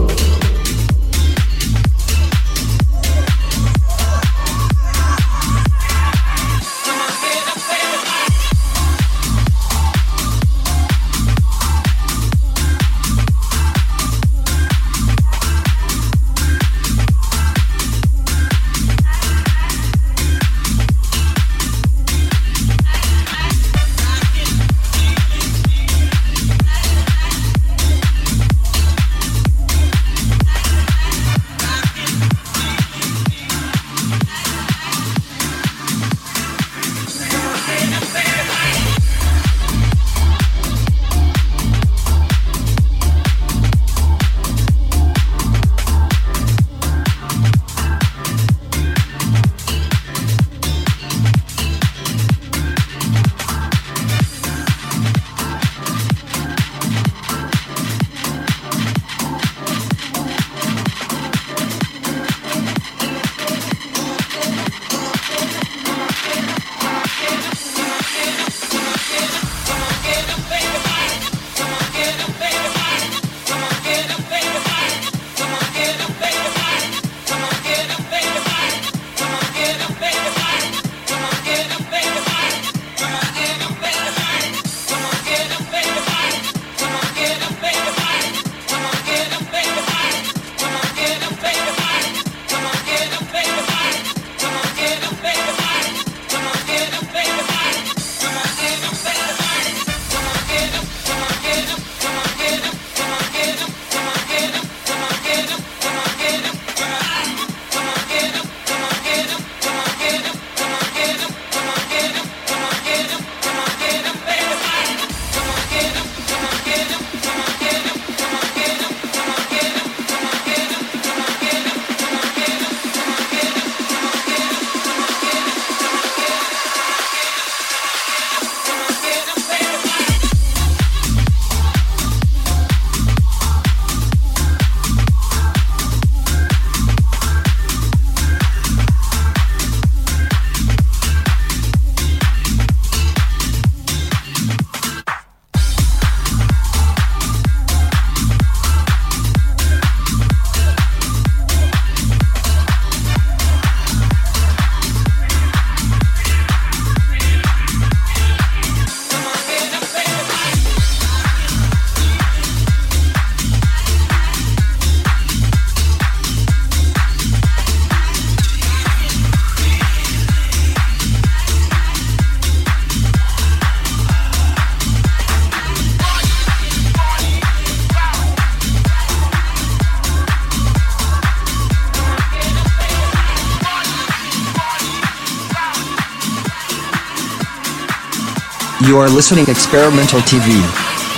[188.95, 190.61] You are listening Experimental TV.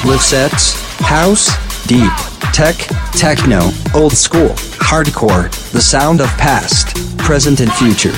[0.04, 1.46] Live sets, house,
[1.86, 2.12] deep,
[2.52, 2.76] tech,
[3.12, 4.50] techno, old school,
[4.82, 8.16] hardcore, the sound of past, present and future.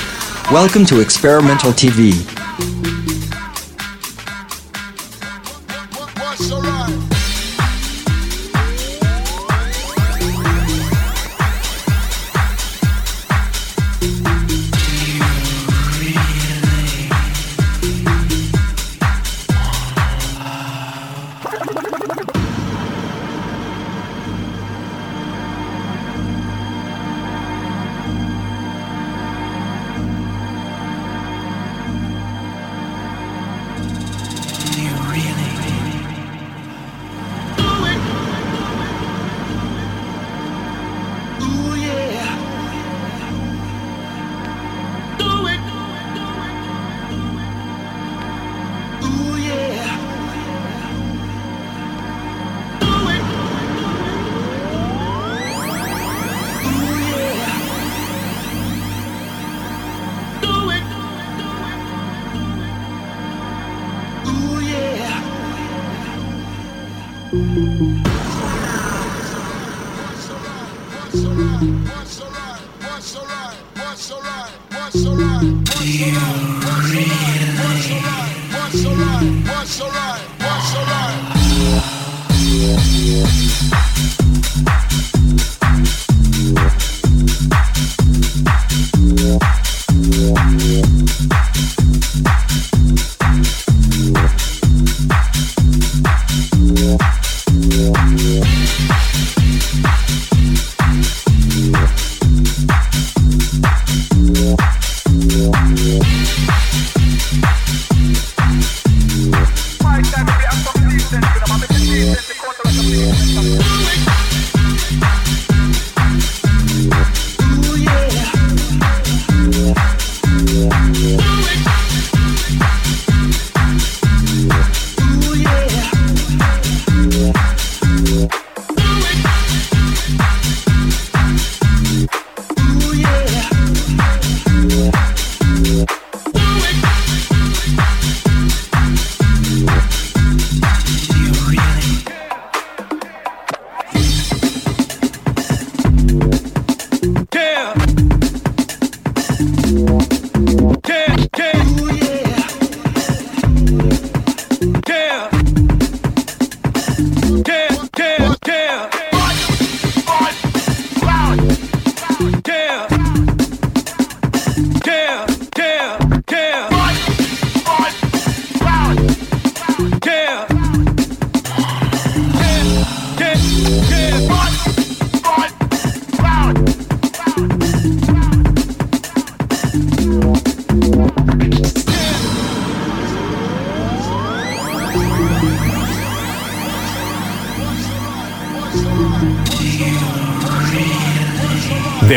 [0.50, 2.39] Welcome to Experimental TV.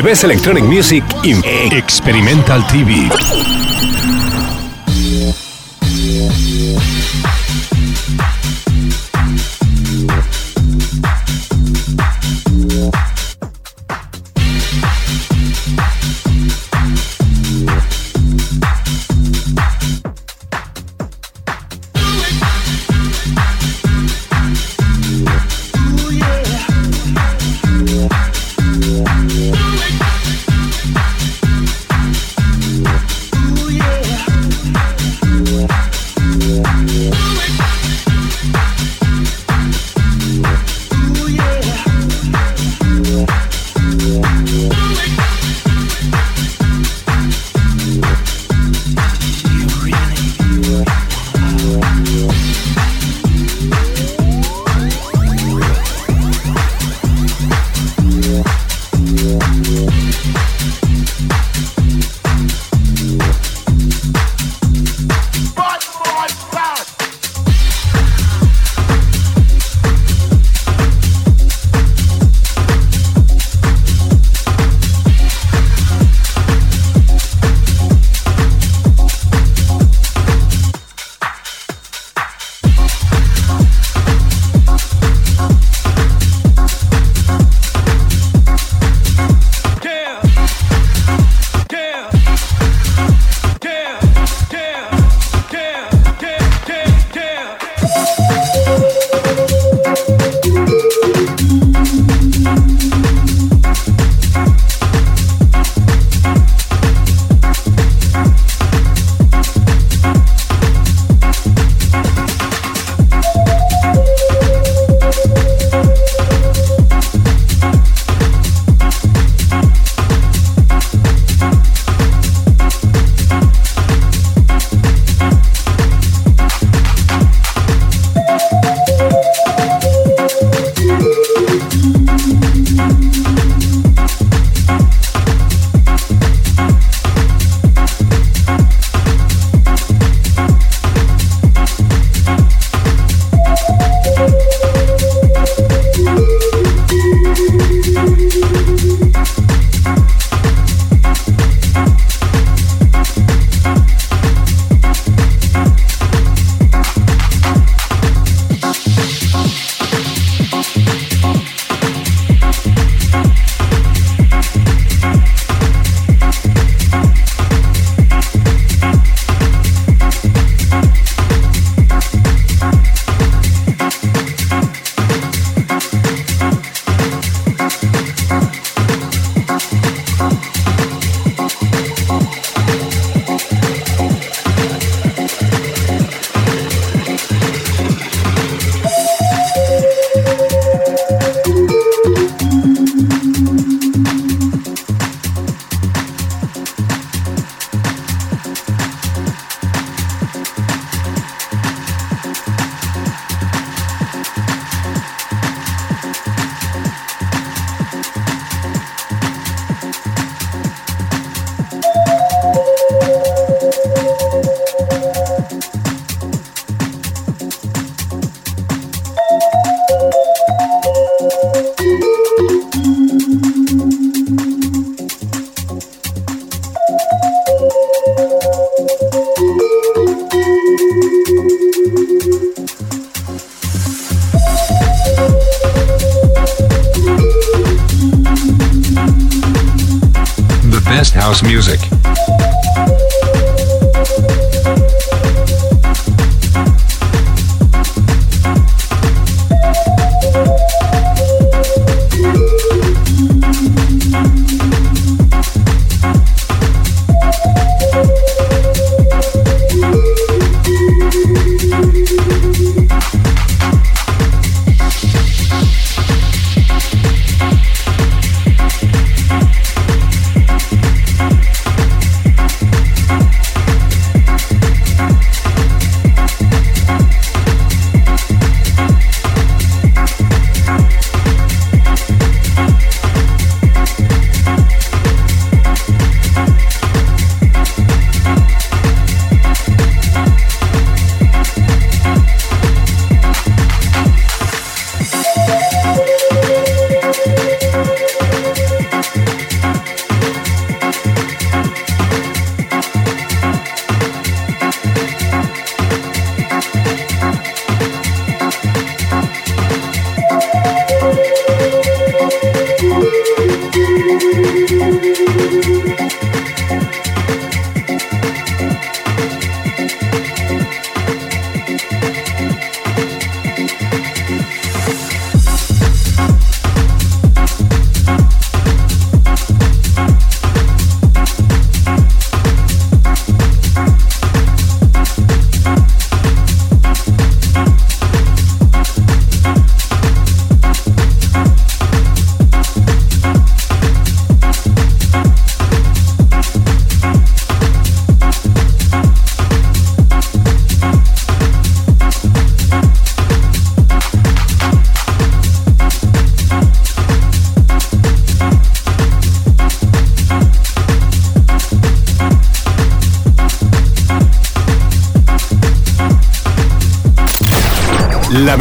[0.04, 1.42] The Best Electronic Music in
[1.72, 3.53] Experimental TV.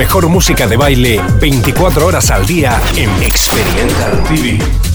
[0.02, 4.91] Mejor música de baile 24 horas al día en Experimental TV.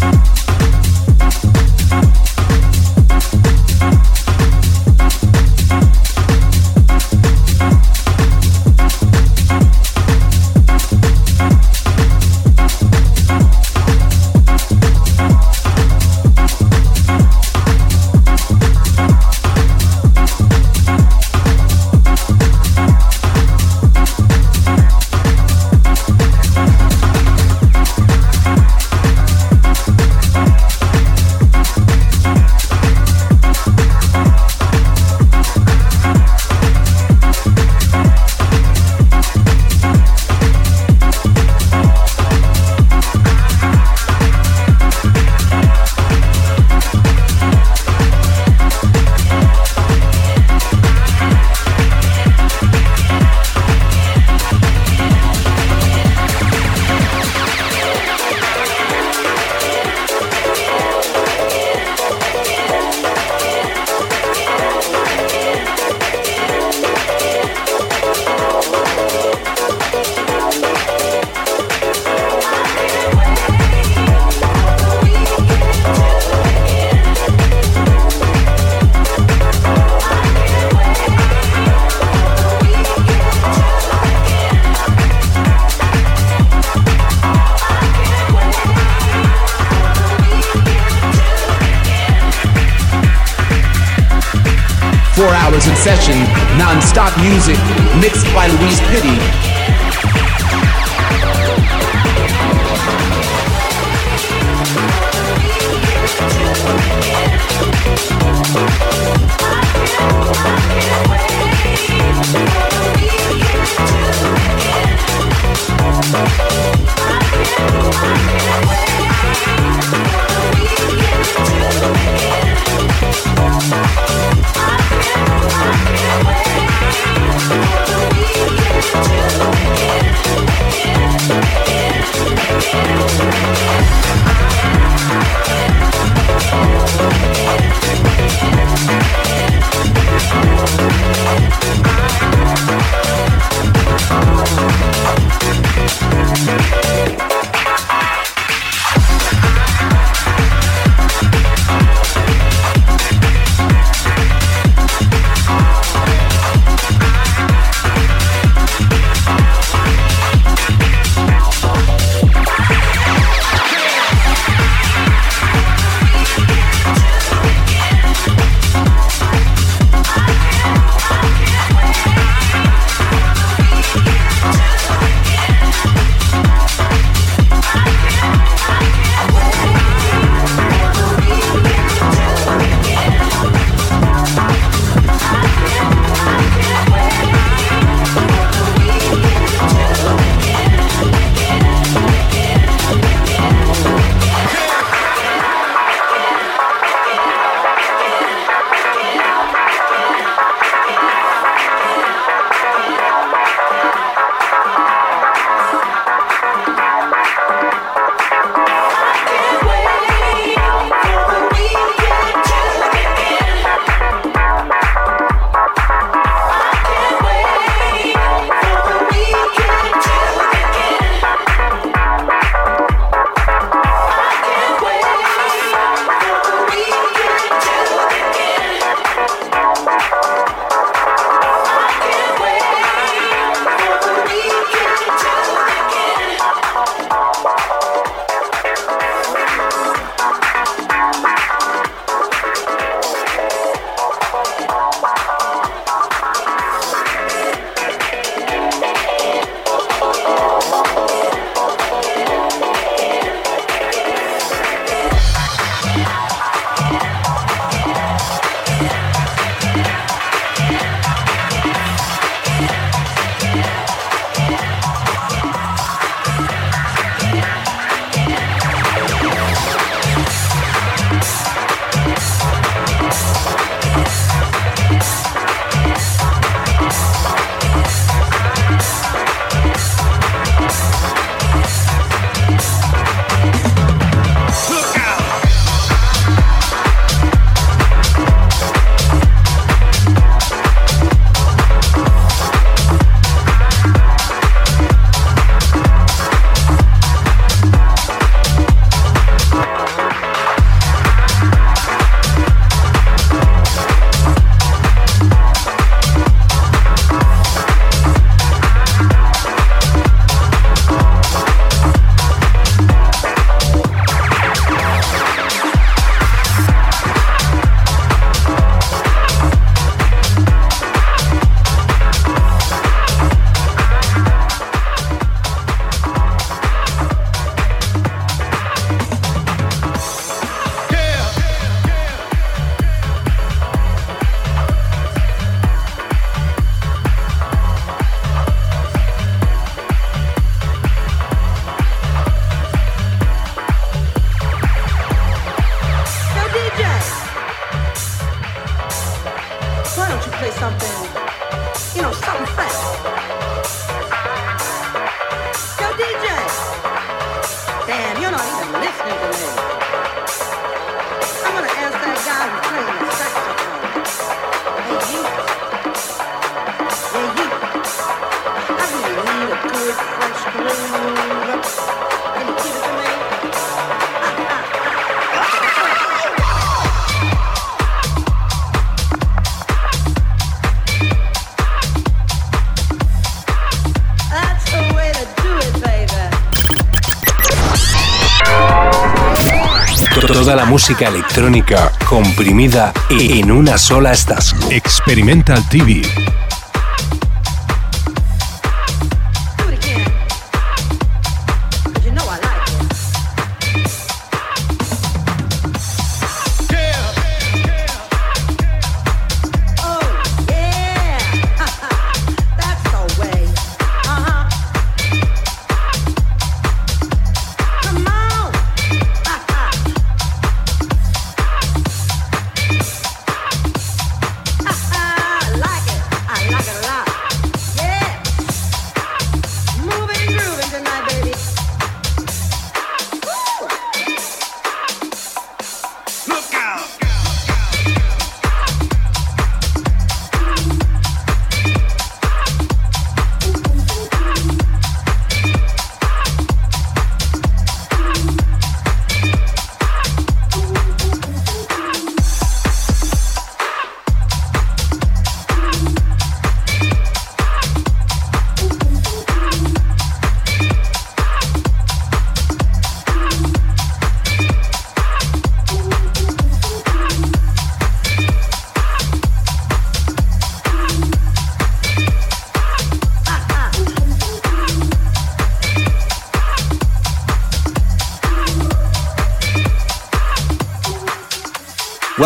[390.77, 394.61] Música electrónica comprimida en una sola estación.
[394.71, 396.03] Experimental TV.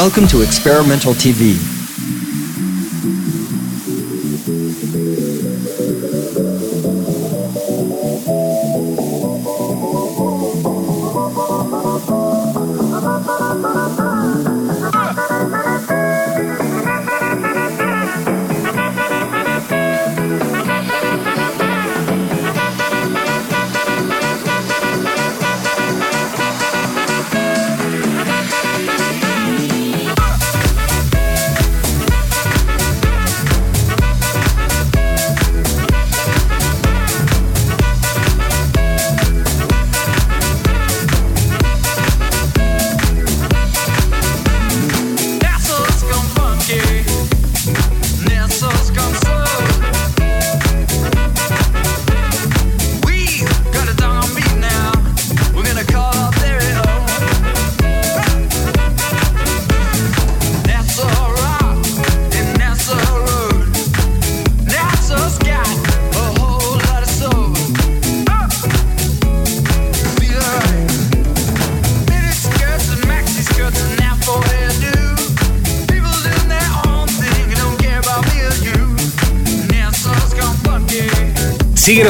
[0.01, 1.80] Welcome to Experimental TV.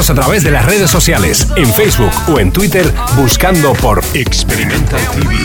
[0.09, 5.35] A través de las redes sociales, en Facebook o en Twitter, buscando por Experimental TV.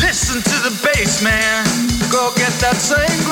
[0.00, 1.64] Listen to the bass, man.
[2.10, 3.23] Go get that same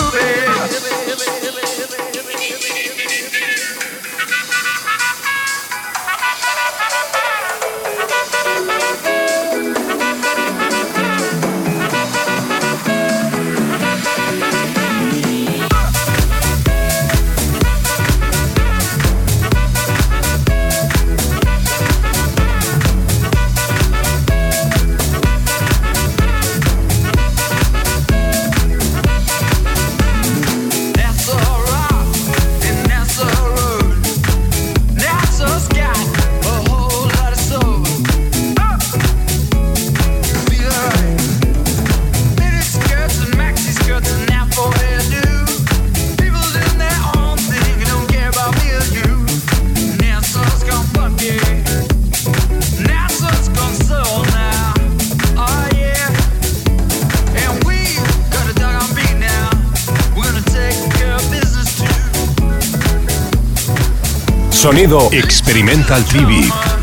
[64.92, 66.81] Experimental TV.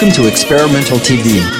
[0.00, 1.59] Welcome to Experimental TV.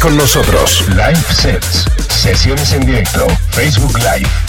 [0.00, 0.84] Con nosotros.
[0.88, 4.43] Live sets, sesiones en directo, Facebook Live.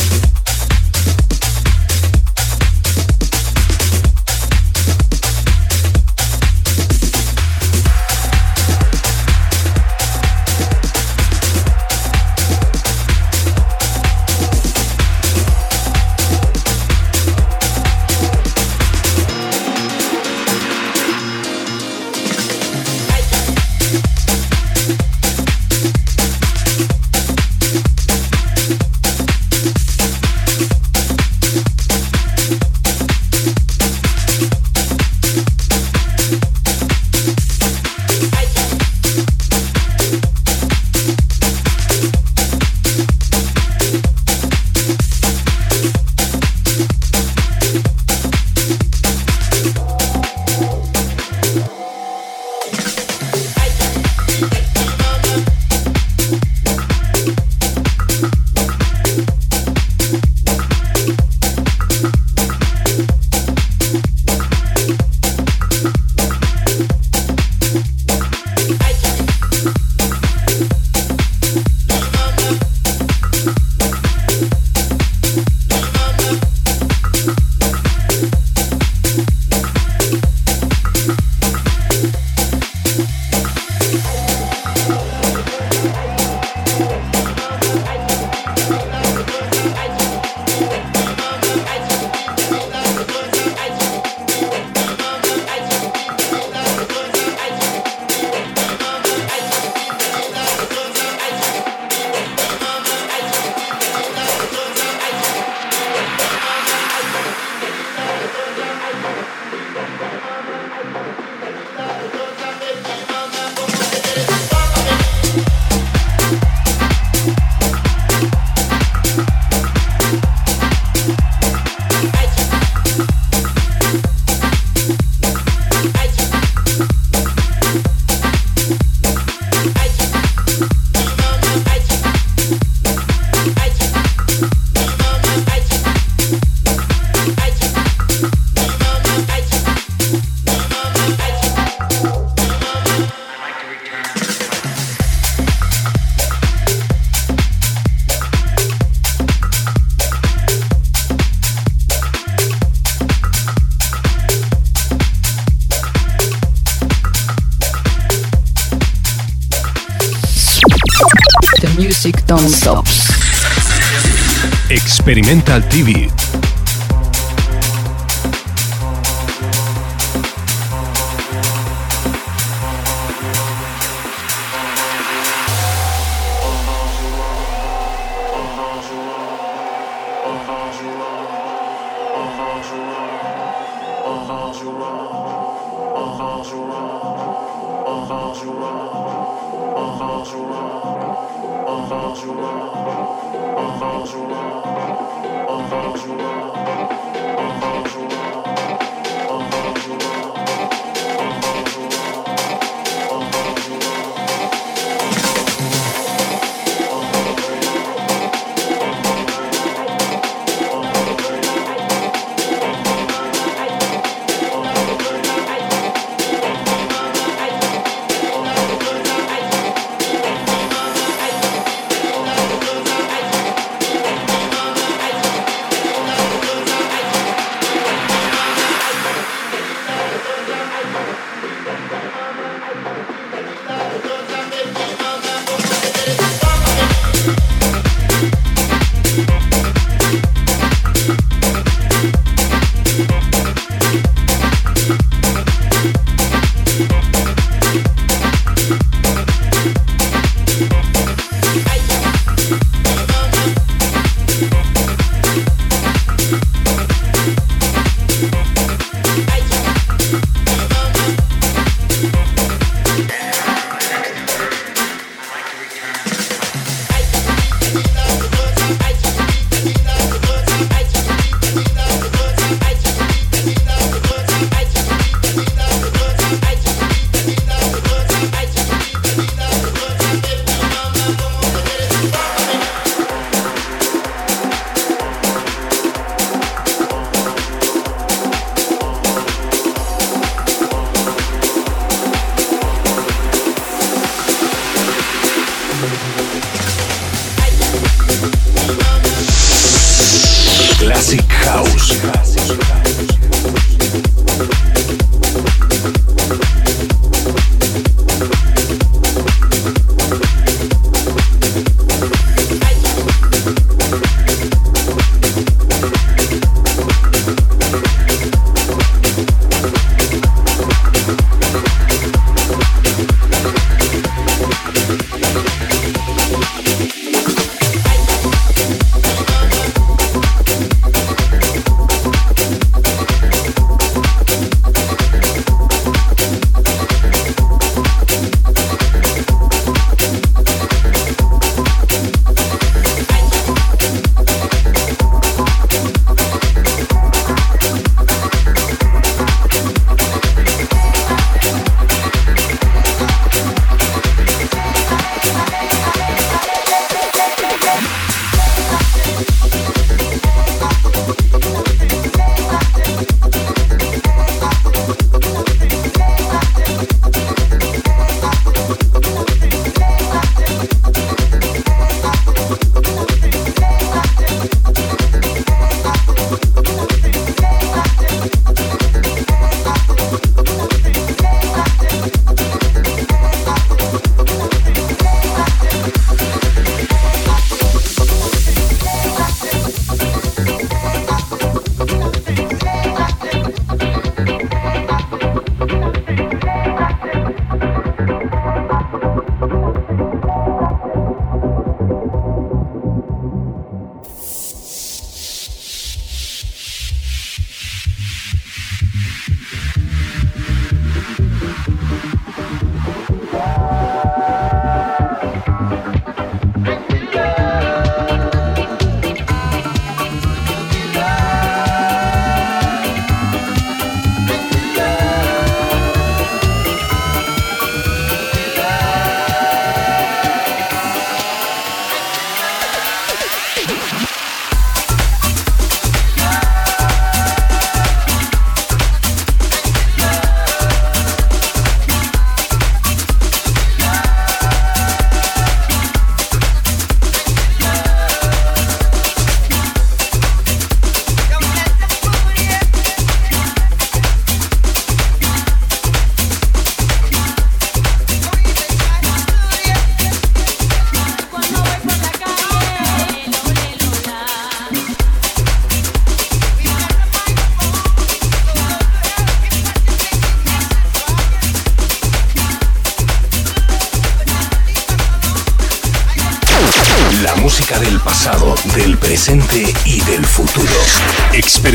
[165.61, 166.05] TV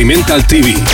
[0.00, 0.89] Experimental TV.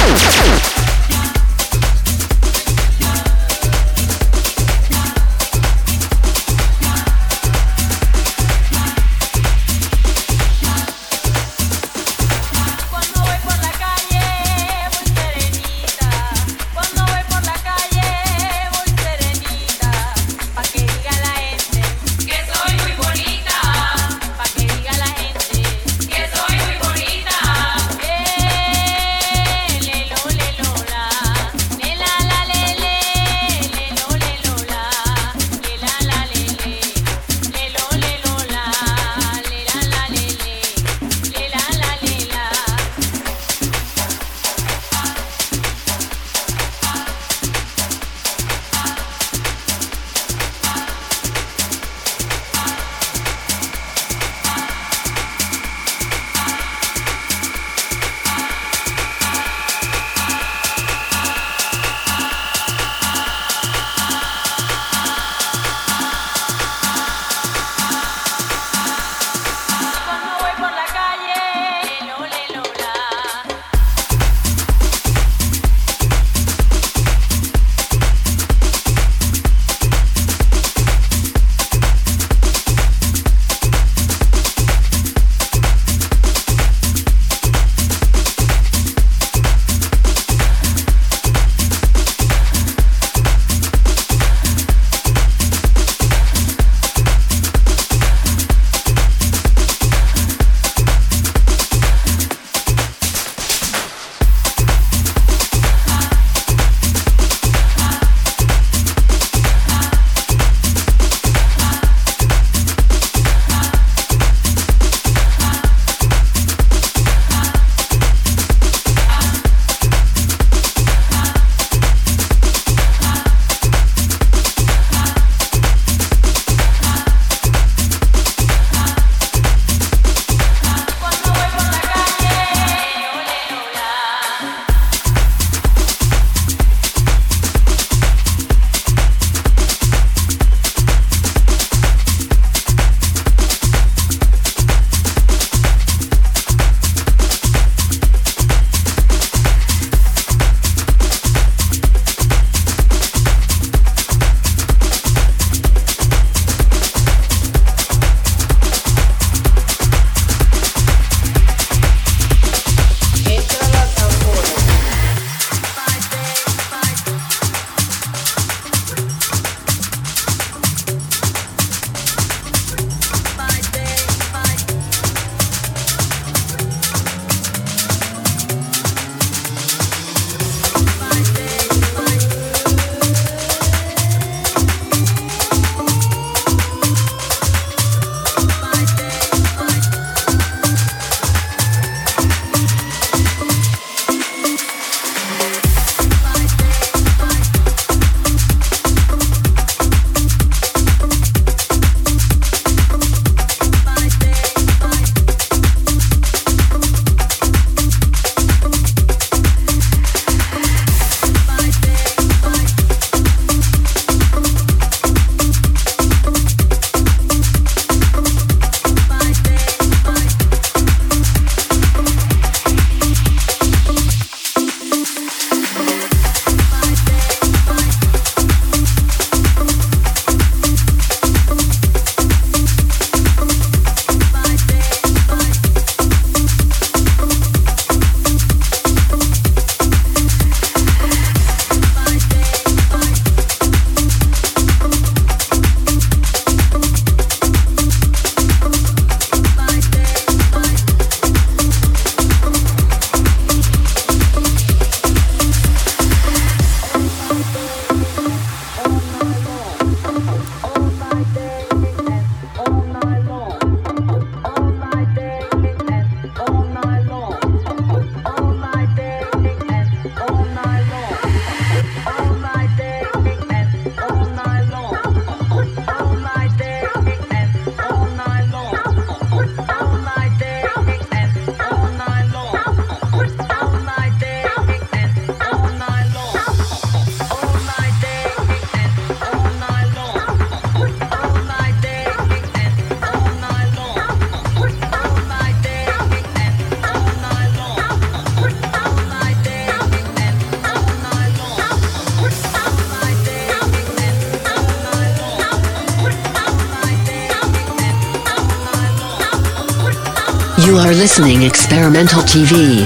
[311.07, 312.81] Listening Experimental TV.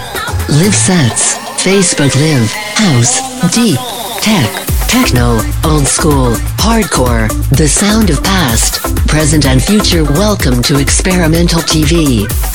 [0.61, 3.19] Live sets, Facebook Live, House,
[3.55, 3.79] Deep,
[4.21, 10.05] Tech, Techno, Old School, Hardcore, The Sound of Past, Present and Future.
[10.05, 12.50] Welcome to Experimental TV.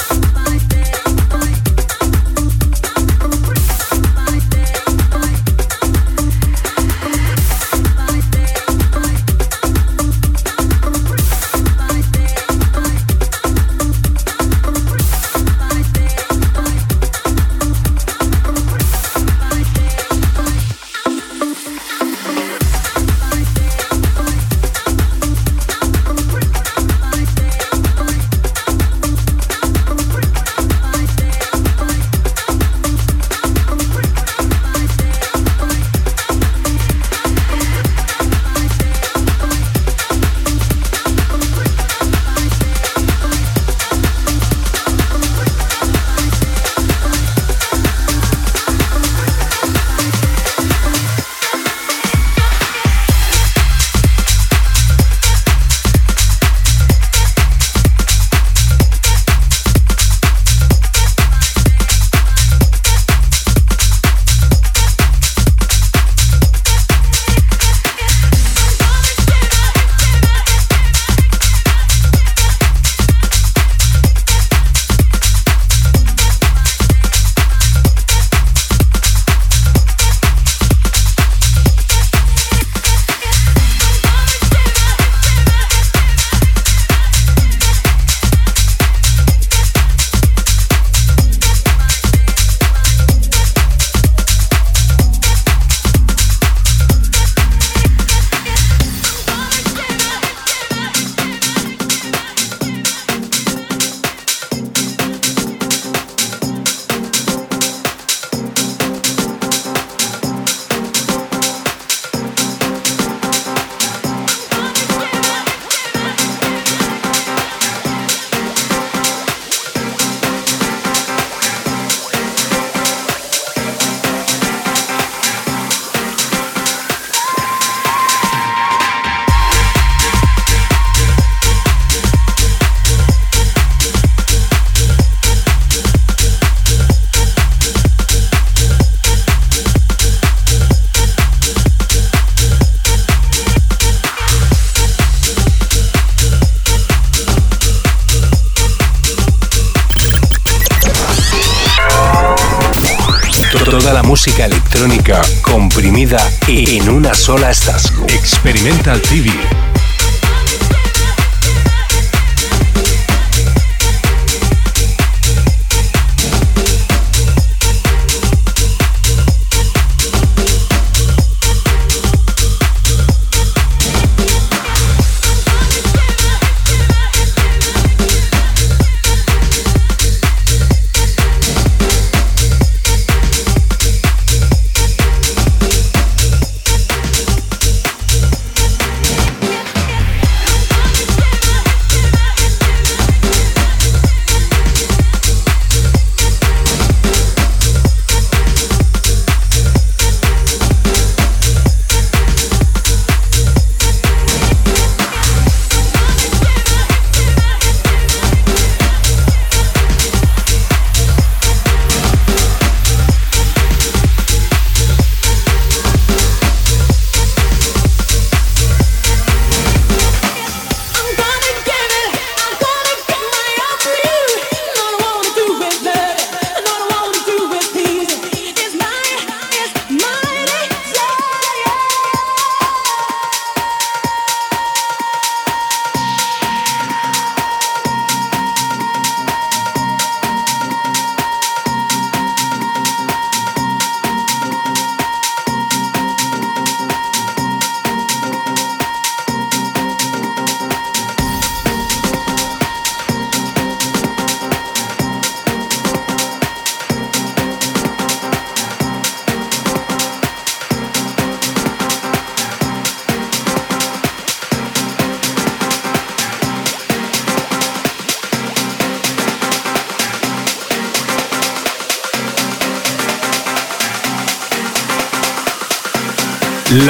[157.25, 158.05] Sola estación.
[158.09, 159.31] Experimental TV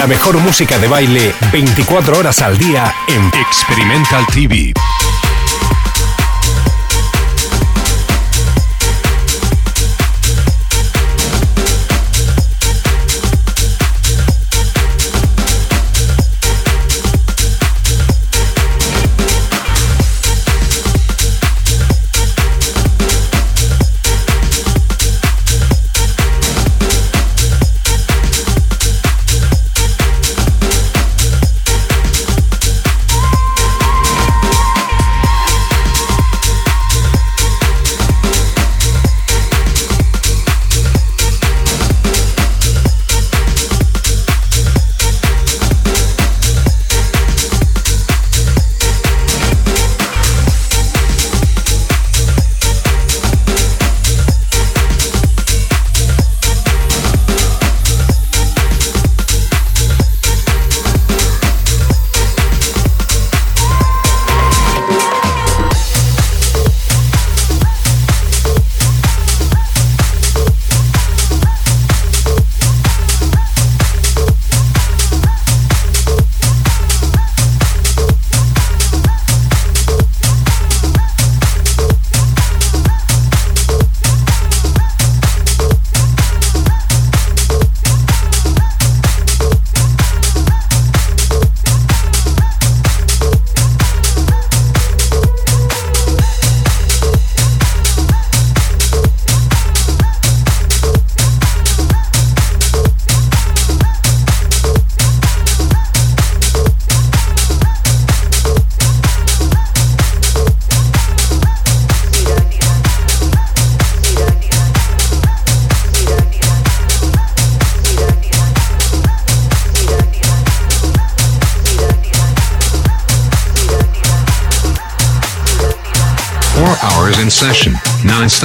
[0.05, 4.71] La mejor música de baile 24 horas al día en Experimental TV.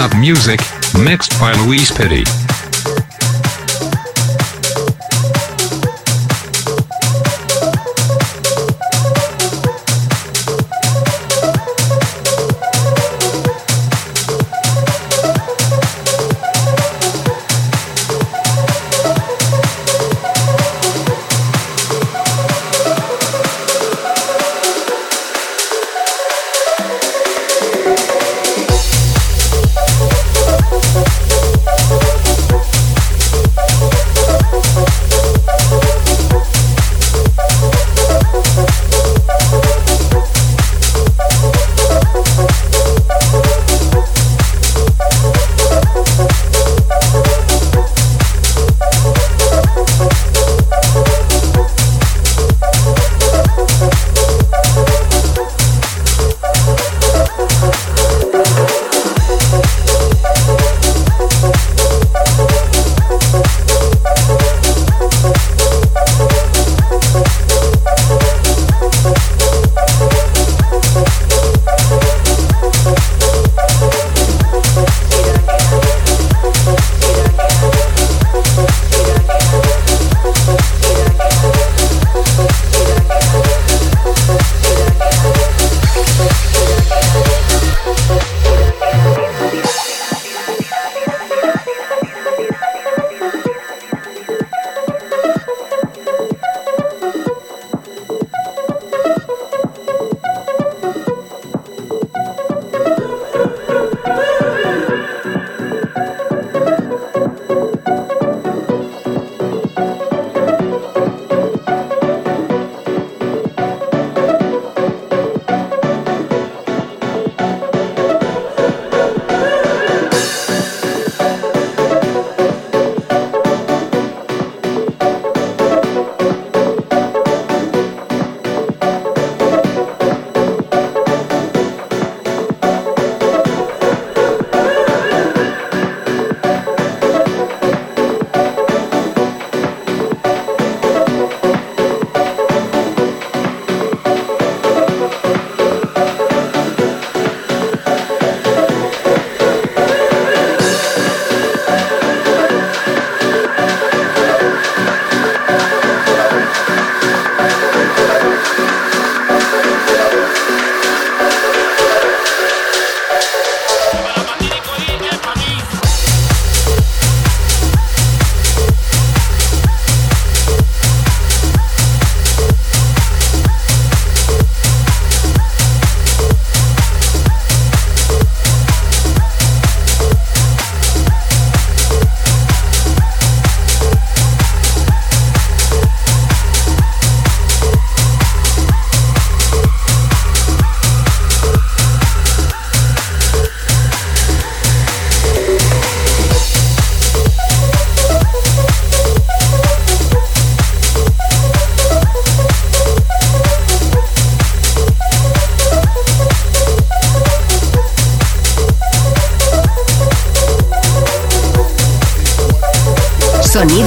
[0.01, 0.61] Non-stop music,
[0.95, 2.50] mixed by Luis Pitti.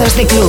[0.03, 0.42] What, but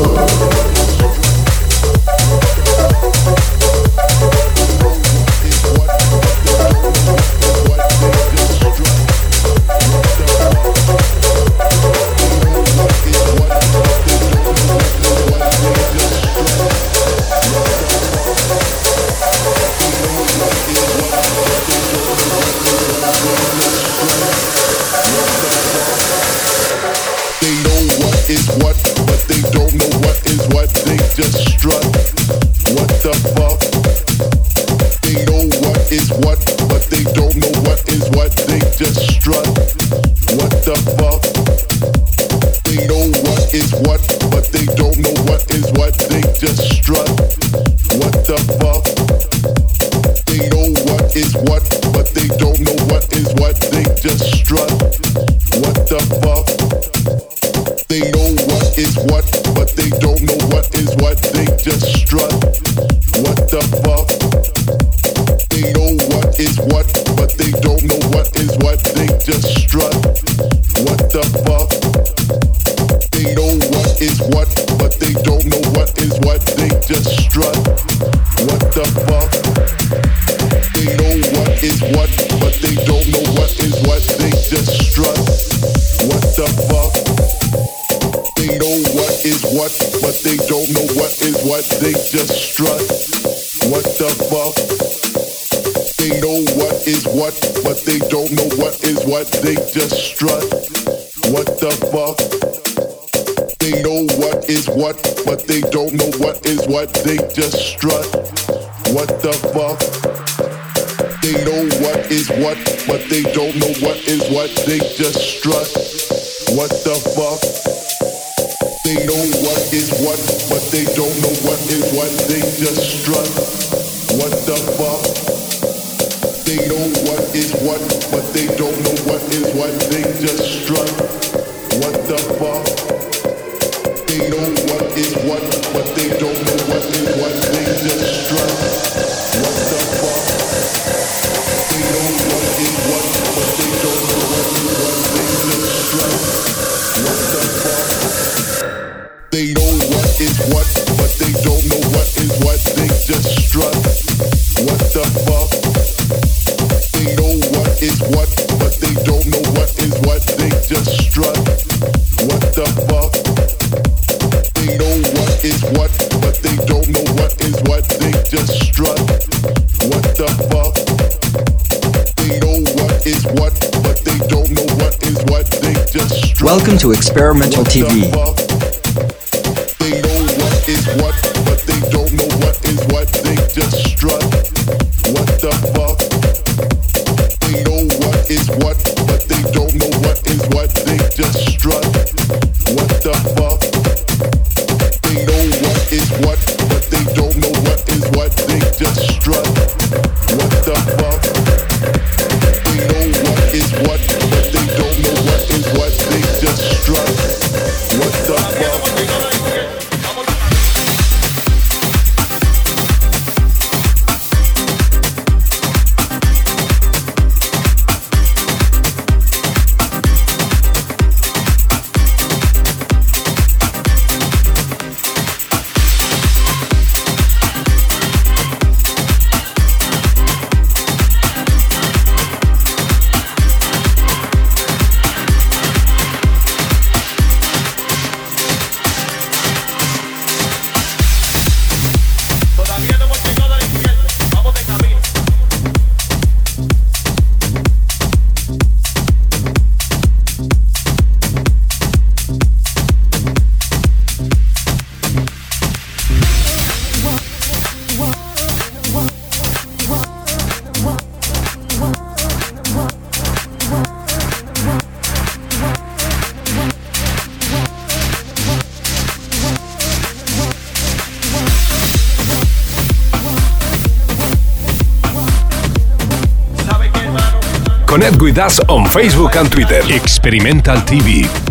[278.25, 279.81] with us on Facebook and Twitter.
[279.94, 281.44] Experimental TV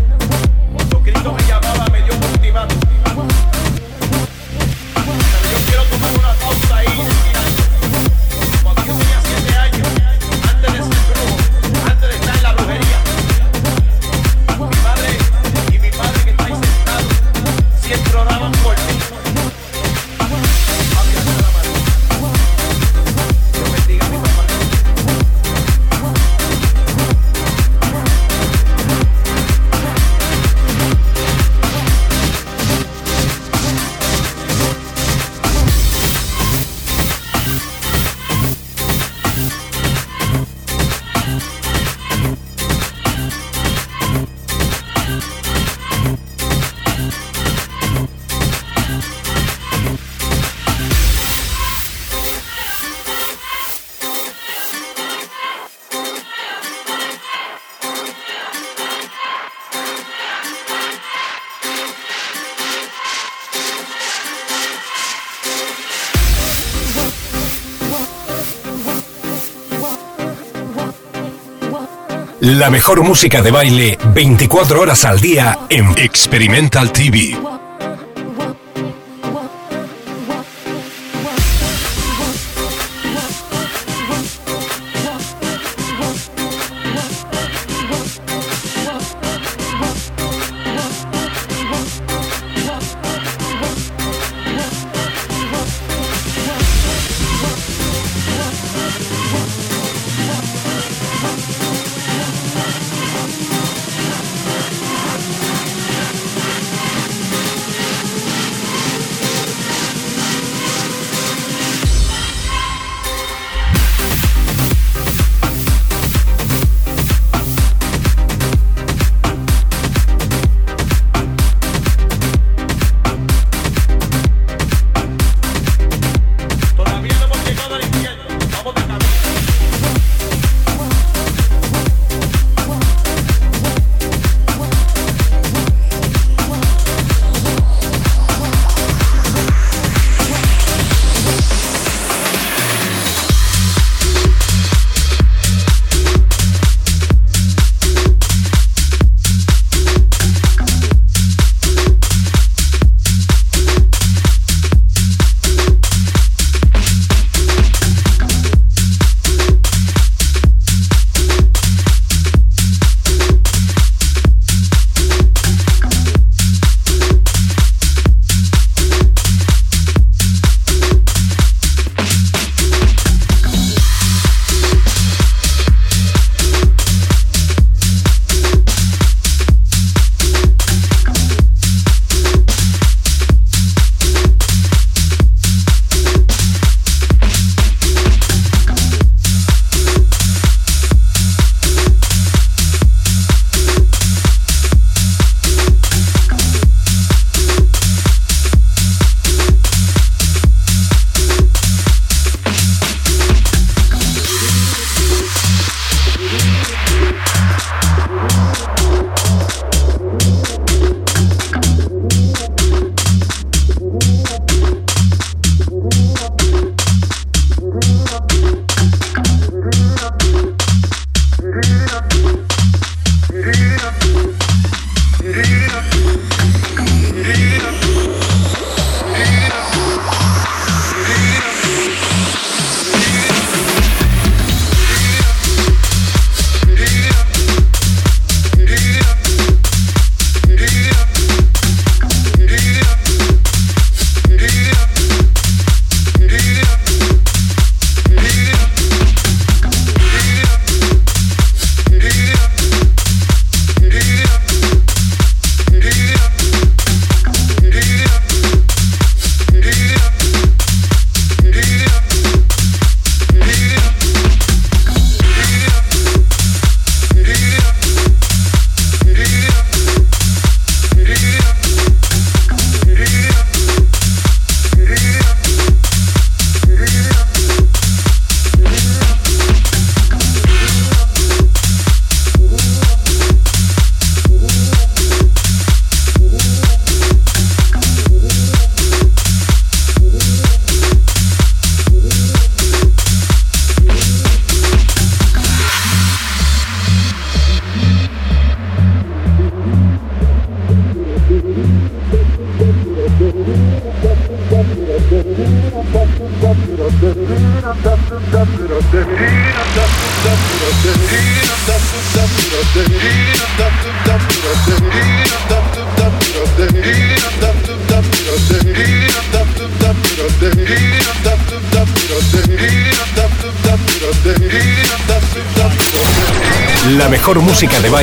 [72.44, 77.53] La mejor música de baile 24 horas al día en Experimental TV.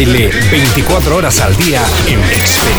[0.05, 2.70] Baile 24 horas al día en Experimental